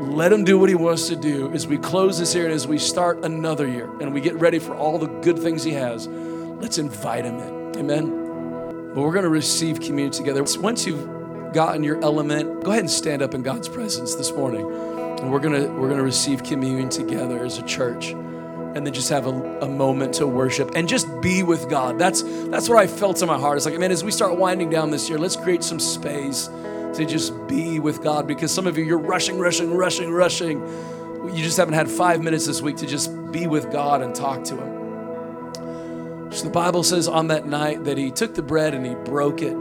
Let 0.00 0.32
him 0.32 0.44
do 0.44 0.58
what 0.58 0.68
he 0.68 0.74
wants 0.74 1.08
to 1.08 1.16
do 1.16 1.52
as 1.52 1.66
we 1.66 1.78
close 1.78 2.18
this 2.18 2.34
year 2.34 2.44
and 2.44 2.52
as 2.52 2.66
we 2.66 2.78
start 2.78 3.24
another 3.24 3.66
year 3.66 3.88
and 4.00 4.12
we 4.12 4.20
get 4.20 4.34
ready 4.34 4.58
for 4.58 4.74
all 4.74 4.98
the 4.98 5.06
good 5.06 5.38
things 5.38 5.62
he 5.62 5.72
has. 5.72 6.06
Let's 6.08 6.78
invite 6.78 7.24
him 7.24 7.38
in. 7.38 7.78
Amen. 7.78 8.92
But 8.94 9.02
we're 9.02 9.12
going 9.12 9.24
to 9.24 9.30
receive 9.30 9.80
communion 9.80 10.10
together. 10.10 10.44
Once 10.58 10.86
you've 10.86 11.15
gotten 11.56 11.82
your 11.82 11.98
element, 12.04 12.62
go 12.62 12.70
ahead 12.70 12.82
and 12.82 12.90
stand 12.90 13.22
up 13.22 13.32
in 13.32 13.42
God's 13.42 13.66
presence 13.66 14.14
this 14.14 14.30
morning. 14.30 14.70
And 15.20 15.32
we're 15.32 15.40
gonna 15.40 15.68
we're 15.72 15.88
gonna 15.88 16.02
receive 16.02 16.42
communion 16.42 16.90
together 16.90 17.42
as 17.46 17.56
a 17.56 17.62
church. 17.62 18.10
And 18.10 18.86
then 18.86 18.92
just 18.92 19.08
have 19.08 19.26
a, 19.26 19.60
a 19.60 19.66
moment 19.66 20.12
to 20.16 20.26
worship 20.26 20.72
and 20.76 20.86
just 20.86 21.08
be 21.22 21.42
with 21.42 21.70
God. 21.70 21.98
That's 21.98 22.20
that's 22.48 22.68
what 22.68 22.76
I 22.76 22.86
felt 22.86 23.22
in 23.22 23.26
my 23.26 23.38
heart. 23.38 23.56
It's 23.56 23.64
like, 23.64 23.78
man, 23.78 23.90
as 23.90 24.04
we 24.04 24.10
start 24.10 24.36
winding 24.36 24.68
down 24.68 24.90
this 24.90 25.08
year, 25.08 25.18
let's 25.18 25.34
create 25.34 25.64
some 25.64 25.80
space 25.80 26.48
to 26.92 27.06
just 27.06 27.32
be 27.46 27.80
with 27.80 28.02
God 28.02 28.26
because 28.26 28.52
some 28.52 28.66
of 28.66 28.76
you, 28.76 28.84
you're 28.84 28.98
rushing, 28.98 29.38
rushing, 29.38 29.74
rushing, 29.74 30.10
rushing. 30.10 30.60
You 31.34 31.42
just 31.42 31.56
haven't 31.56 31.72
had 31.72 31.90
five 31.90 32.22
minutes 32.22 32.44
this 32.44 32.60
week 32.60 32.76
to 32.76 32.86
just 32.86 33.10
be 33.32 33.46
with 33.46 33.72
God 33.72 34.02
and 34.02 34.14
talk 34.14 34.44
to 34.44 34.56
Him. 34.56 36.32
So 36.32 36.44
the 36.44 36.50
Bible 36.50 36.82
says 36.82 37.08
on 37.08 37.28
that 37.28 37.46
night 37.46 37.84
that 37.84 37.96
He 37.96 38.10
took 38.10 38.34
the 38.34 38.42
bread 38.42 38.74
and 38.74 38.84
He 38.84 38.94
broke 38.94 39.40
it, 39.40 39.56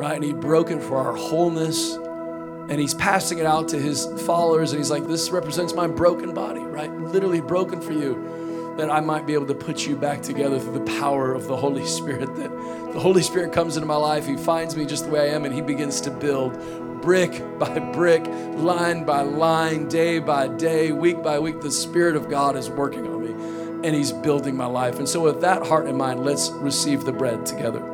right? 0.00 0.14
And 0.14 0.24
He 0.24 0.32
broke 0.32 0.70
it 0.70 0.82
for 0.82 0.96
our 0.96 1.14
wholeness. 1.14 1.94
And 1.94 2.80
He's 2.80 2.94
passing 2.94 3.38
it 3.38 3.46
out 3.46 3.68
to 3.68 3.78
His 3.78 4.06
followers. 4.26 4.72
And 4.72 4.80
He's 4.80 4.90
like, 4.90 5.06
This 5.06 5.30
represents 5.30 5.74
my 5.74 5.86
broken 5.86 6.32
body, 6.32 6.62
right? 6.62 6.90
Literally 6.90 7.42
broken 7.42 7.80
for 7.80 7.92
you 7.92 8.74
that 8.78 8.90
I 8.90 9.00
might 9.00 9.26
be 9.26 9.34
able 9.34 9.46
to 9.46 9.54
put 9.54 9.86
you 9.86 9.94
back 9.94 10.22
together 10.22 10.58
through 10.58 10.78
the 10.78 10.98
power 10.98 11.34
of 11.34 11.46
the 11.46 11.56
Holy 11.56 11.84
Spirit. 11.86 12.34
That 12.36 12.50
the 12.92 13.00
Holy 13.00 13.22
Spirit 13.22 13.52
comes 13.52 13.76
into 13.76 13.86
my 13.86 13.96
life, 13.96 14.26
He 14.26 14.36
finds 14.36 14.74
me 14.74 14.86
just 14.86 15.04
the 15.04 15.10
way 15.10 15.30
I 15.30 15.34
am, 15.34 15.44
and 15.44 15.54
He 15.54 15.60
begins 15.60 16.00
to 16.02 16.10
build 16.10 16.54
brick 17.02 17.42
by 17.58 17.78
brick, 17.78 18.26
line 18.26 19.04
by 19.04 19.20
line, 19.20 19.86
day 19.88 20.18
by 20.18 20.48
day, 20.48 20.92
week 20.92 21.22
by 21.22 21.38
week. 21.38 21.60
The 21.60 21.70
Spirit 21.70 22.16
of 22.16 22.30
God 22.30 22.56
is 22.56 22.70
working 22.70 23.06
on 23.06 23.22
me, 23.22 23.86
and 23.86 23.94
He's 23.94 24.12
building 24.12 24.56
my 24.56 24.66
life. 24.66 24.98
And 24.98 25.06
so, 25.06 25.20
with 25.20 25.42
that 25.42 25.66
heart 25.66 25.86
in 25.86 25.96
mind, 25.96 26.24
let's 26.24 26.48
receive 26.52 27.04
the 27.04 27.12
bread 27.12 27.44
together. 27.44 27.89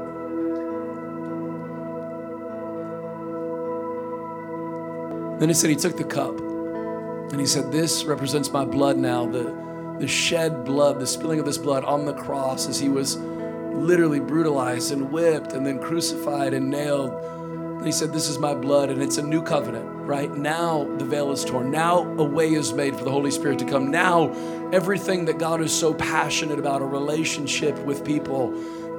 Then 5.39 5.49
he 5.49 5.55
said, 5.55 5.71
He 5.71 5.77
took 5.77 5.97
the 5.97 6.05
cup 6.05 6.39
and 6.39 7.41
he 7.41 7.47
said, 7.47 7.73
This 7.73 8.05
represents 8.05 8.51
my 8.53 8.65
blood 8.65 8.97
now, 8.97 9.27
the 9.27 9.67
the 9.99 10.07
shed 10.07 10.65
blood, 10.65 11.01
the 11.01 11.07
spilling 11.07 11.39
of 11.39 11.47
this 11.47 11.59
blood 11.59 11.85
on 11.85 12.05
the 12.05 12.13
cross 12.13 12.69
as 12.69 12.79
he 12.79 12.89
was 12.89 13.17
literally 13.17 14.21
brutalized 14.21 14.93
and 14.93 15.11
whipped 15.11 15.53
and 15.53 15.67
then 15.67 15.79
crucified 15.79 16.53
and 16.53 16.71
nailed. 16.71 17.13
And 17.13 17.87
he 17.87 17.93
said, 17.93 18.13
This 18.13 18.29
is 18.29 18.39
my 18.39 18.55
blood, 18.55 18.91
and 18.91 19.03
it's 19.03 19.19
a 19.19 19.23
new 19.23 19.43
covenant, 19.43 19.87
right? 20.07 20.35
Now 20.35 20.85
the 20.99 21.05
veil 21.05 21.33
is 21.33 21.45
torn. 21.45 21.71
Now 21.71 22.03
a 22.03 22.25
way 22.25 22.53
is 22.53 22.73
made 22.73 22.97
for 22.97 23.05
the 23.05 23.11
Holy 23.11 23.31
Spirit 23.31 23.59
to 23.61 23.65
come. 23.65 23.91
Now 23.91 24.33
everything 24.73 25.25
that 25.27 25.39
God 25.39 25.61
is 25.61 25.73
so 25.73 25.95
passionate 25.95 26.59
about, 26.59 26.83
a 26.83 26.87
relationship 26.87 27.79
with 27.81 28.05
people, 28.05 28.53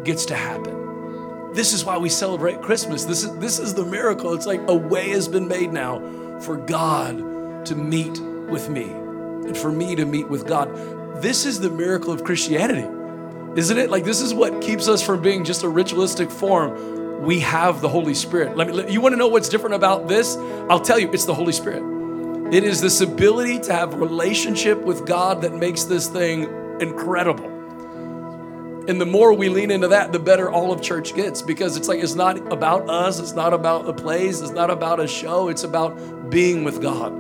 gets 0.04 0.26
to 0.28 0.36
happen. 0.36 1.54
This 1.54 1.74
is 1.74 1.86
why 1.86 1.98
we 1.98 2.10
celebrate 2.10 2.62
Christmas. 2.62 3.04
This 3.06 3.24
is, 3.24 3.36
this 3.38 3.60
is 3.60 3.74
the 3.74 3.86
miracle. 3.86 4.34
It's 4.34 4.46
like 4.46 4.62
a 4.68 4.76
way 4.76 5.10
has 5.10 5.28
been 5.28 5.48
made 5.48 5.74
now 5.74 6.00
for 6.42 6.58
God 6.58 7.66
to 7.66 7.76
meet 7.76 8.20
with 8.50 8.70
me 8.70 8.84
and 8.84 9.58
for 9.58 9.72
me 9.72 9.96
to 9.96 10.06
meet 10.06 10.30
with 10.30 10.48
God. 10.48 11.22
This 11.22 11.46
is 11.46 11.60
the 11.60 11.70
miracle 11.70 12.14
of 12.14 12.24
Christianity, 12.24 12.88
isn't 13.60 13.78
it? 13.78 13.90
Like, 13.90 14.04
this 14.04 14.22
is 14.22 14.34
what 14.34 14.62
keeps 14.62 14.88
us 14.88 15.02
from 15.02 15.22
being 15.22 15.44
just 15.44 15.64
a 15.64 15.70
ritualistic 15.70 16.30
form. 16.30 17.24
We 17.24 17.40
have 17.40 17.82
the 17.82 17.90
Holy 17.90 18.14
Spirit. 18.14 18.56
Let 18.56 18.68
me, 18.68 18.92
you 18.92 19.02
want 19.02 19.14
to 19.14 19.18
know 19.18 19.28
what's 19.28 19.50
different 19.50 19.76
about 19.76 20.08
this? 20.08 20.38
I'll 20.70 20.80
tell 20.80 21.00
you, 21.00 21.10
it's 21.12 21.26
the 21.26 21.34
Holy 21.34 21.54
Spirit. 21.54 22.54
It 22.54 22.64
is 22.64 22.80
this 22.80 23.02
ability 23.02 23.60
to 23.62 23.74
have 23.74 23.96
relationship 23.96 24.80
with 24.80 25.06
God 25.06 25.42
that 25.42 25.54
makes 25.54 25.84
this 25.86 26.08
thing 26.08 26.44
incredible. 26.80 27.57
And 28.88 29.02
the 29.02 29.06
more 29.06 29.34
we 29.34 29.50
lean 29.50 29.70
into 29.70 29.90
that, 29.90 30.14
the 30.14 30.20
better 30.20 30.50
all 30.50 30.72
of 30.72 30.82
church 30.82 31.14
gets 31.14 31.42
because 31.42 31.76
it's 31.76 31.90
like 31.90 32.00
it's 32.00 32.16
not 32.16 32.38
about 32.54 32.90
us, 32.90 33.20
it's 33.20 33.34
not 33.34 33.54
about 33.54 33.86
the 33.86 33.94
plays, 33.94 34.42
it's 34.42 34.52
not 34.52 34.70
about 34.70 35.02
a 35.02 35.08
show, 35.08 35.50
it's 35.50 35.66
about 35.66 36.30
being 36.30 36.64
with 36.64 36.82
God. 36.82 37.12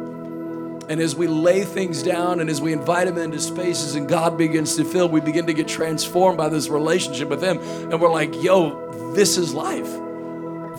And 0.89 1.01
as 1.01 1.13
we 1.13 1.27
lay 1.27 1.65
things 1.65 2.01
down 2.01 2.39
and 2.39 2.49
as 2.49 2.61
we 2.61 2.71
invite 2.71 3.09
Him 3.09 3.17
into 3.17 3.41
spaces 3.41 3.95
and 3.95 4.07
God 4.07 4.37
begins 4.37 4.77
to 4.77 4.85
fill, 4.85 5.09
we 5.09 5.19
begin 5.19 5.45
to 5.47 5.53
get 5.53 5.67
transformed 5.67 6.37
by 6.37 6.47
this 6.47 6.69
relationship 6.69 7.27
with 7.27 7.43
Him. 7.43 7.57
And 7.91 7.99
we're 7.99 8.11
like, 8.11 8.41
yo, 8.41 9.11
this 9.13 9.37
is 9.37 9.53
life. 9.53 9.89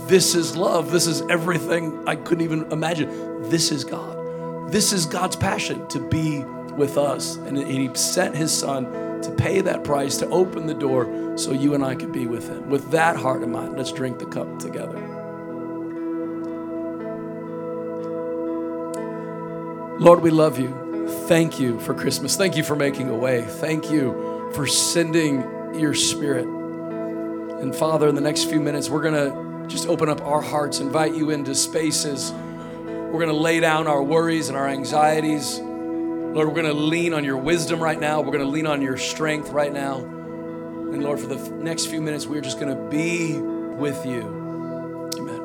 This 0.08 0.34
is 0.34 0.56
love. 0.56 0.90
This 0.90 1.06
is 1.06 1.20
everything 1.28 2.08
I 2.08 2.16
couldn't 2.16 2.44
even 2.44 2.72
imagine. 2.72 3.10
This 3.50 3.70
is 3.70 3.84
God. 3.84 4.72
This 4.72 4.94
is 4.94 5.04
God's 5.04 5.36
passion 5.36 5.86
to 5.88 6.00
be 6.00 6.42
with 6.78 6.96
us. 6.96 7.36
And 7.36 7.58
He 7.58 7.94
sent 7.94 8.34
His 8.34 8.56
Son 8.56 8.86
to 9.22 9.30
pay 9.32 9.60
that 9.60 9.84
price, 9.84 10.16
to 10.18 10.28
open 10.28 10.66
the 10.66 10.74
door 10.74 11.36
so 11.36 11.52
you 11.52 11.74
and 11.74 11.84
I 11.84 11.94
could 11.94 12.12
be 12.12 12.26
with 12.26 12.48
Him. 12.48 12.68
With 12.68 12.90
that 12.90 13.16
heart 13.16 13.42
in 13.42 13.50
mind, 13.52 13.76
let's 13.76 13.92
drink 13.92 14.18
the 14.18 14.26
cup 14.26 14.58
together. 14.58 14.98
Lord, 19.98 20.22
we 20.22 20.30
love 20.30 20.58
you. 20.58 21.06
Thank 21.26 21.58
you 21.58 21.80
for 21.80 21.92
Christmas. 21.92 22.36
Thank 22.36 22.56
you 22.56 22.62
for 22.62 22.76
making 22.76 23.08
a 23.08 23.16
way. 23.16 23.42
Thank 23.42 23.90
you 23.90 24.50
for 24.54 24.66
sending 24.66 25.40
your 25.74 25.94
spirit. 25.94 26.46
And 26.46 27.74
Father, 27.74 28.08
in 28.08 28.14
the 28.14 28.20
next 28.20 28.44
few 28.44 28.60
minutes, 28.60 28.88
we're 28.88 29.02
going 29.02 29.14
to 29.14 29.66
just 29.68 29.88
open 29.88 30.08
up 30.08 30.20
our 30.22 30.40
hearts, 30.40 30.78
invite 30.78 31.14
you 31.14 31.30
into 31.30 31.54
spaces. 31.54 32.32
We're 32.32 33.10
going 33.12 33.28
to 33.28 33.32
lay 33.32 33.58
down 33.58 33.86
our 33.86 34.02
worries 34.02 34.48
and 34.48 34.56
our 34.56 34.68
anxieties. 34.68 35.60
Lord, 36.34 36.46
we're 36.46 36.54
going 36.54 36.66
to 36.66 36.72
lean 36.74 37.14
on 37.14 37.24
your 37.24 37.36
wisdom 37.36 37.82
right 37.82 37.98
now. 37.98 38.20
We're 38.20 38.32
going 38.32 38.44
to 38.44 38.50
lean 38.50 38.66
on 38.66 38.82
your 38.82 38.96
strength 38.96 39.50
right 39.50 39.72
now. 39.72 39.98
And 39.98 41.02
Lord, 41.02 41.18
for 41.18 41.26
the 41.26 41.50
next 41.50 41.86
few 41.86 42.00
minutes, 42.00 42.26
we're 42.26 42.40
just 42.40 42.60
going 42.60 42.74
to 42.74 42.90
be 42.90 43.38
with 43.38 44.06
you. 44.06 44.22
Amen. 45.18 45.40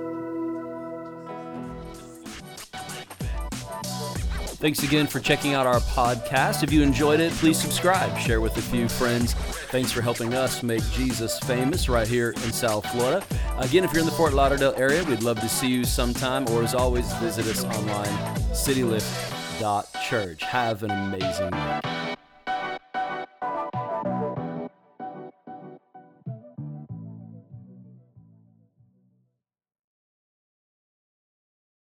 Thanks 4.58 4.84
again 4.84 5.08
for 5.08 5.20
checking 5.20 5.54
out 5.54 5.66
our 5.66 5.80
podcast. 5.80 6.64
If 6.64 6.72
you 6.72 6.84
enjoyed 6.84 7.20
it, 7.20 7.32
please 7.34 7.60
subscribe, 7.60 8.18
share 8.20 8.40
with 8.40 8.56
a 8.58 8.62
few 8.62 8.88
friends. 8.88 9.34
Thanks 9.34 9.92
for 9.92 10.02
helping 10.02 10.34
us 10.34 10.64
make 10.64 10.84
Jesus 10.92 11.40
famous 11.40 11.90
right 11.90 12.08
here 12.08 12.32
in 12.32 12.54
South 12.54 12.86
Florida. 12.92 13.26
Again, 13.58 13.84
if 13.84 13.92
you're 13.92 14.02
in 14.02 14.06
the 14.06 14.12
Fort 14.12 14.34
Lauderdale 14.34 14.74
area, 14.78 15.04
we'd 15.06 15.24
love 15.24 15.40
to 15.40 15.50
see 15.50 15.68
you 15.68 15.84
sometime, 15.86 16.48
or 16.50 16.62
as 16.62 16.76
always, 16.76 17.12
visit 17.16 17.48
us 17.48 17.64
online, 17.64 19.33
citylift.church. 19.54 20.44
Have 20.44 20.84
an 20.84 20.92
amazing 20.92 21.52
day. 21.52 21.93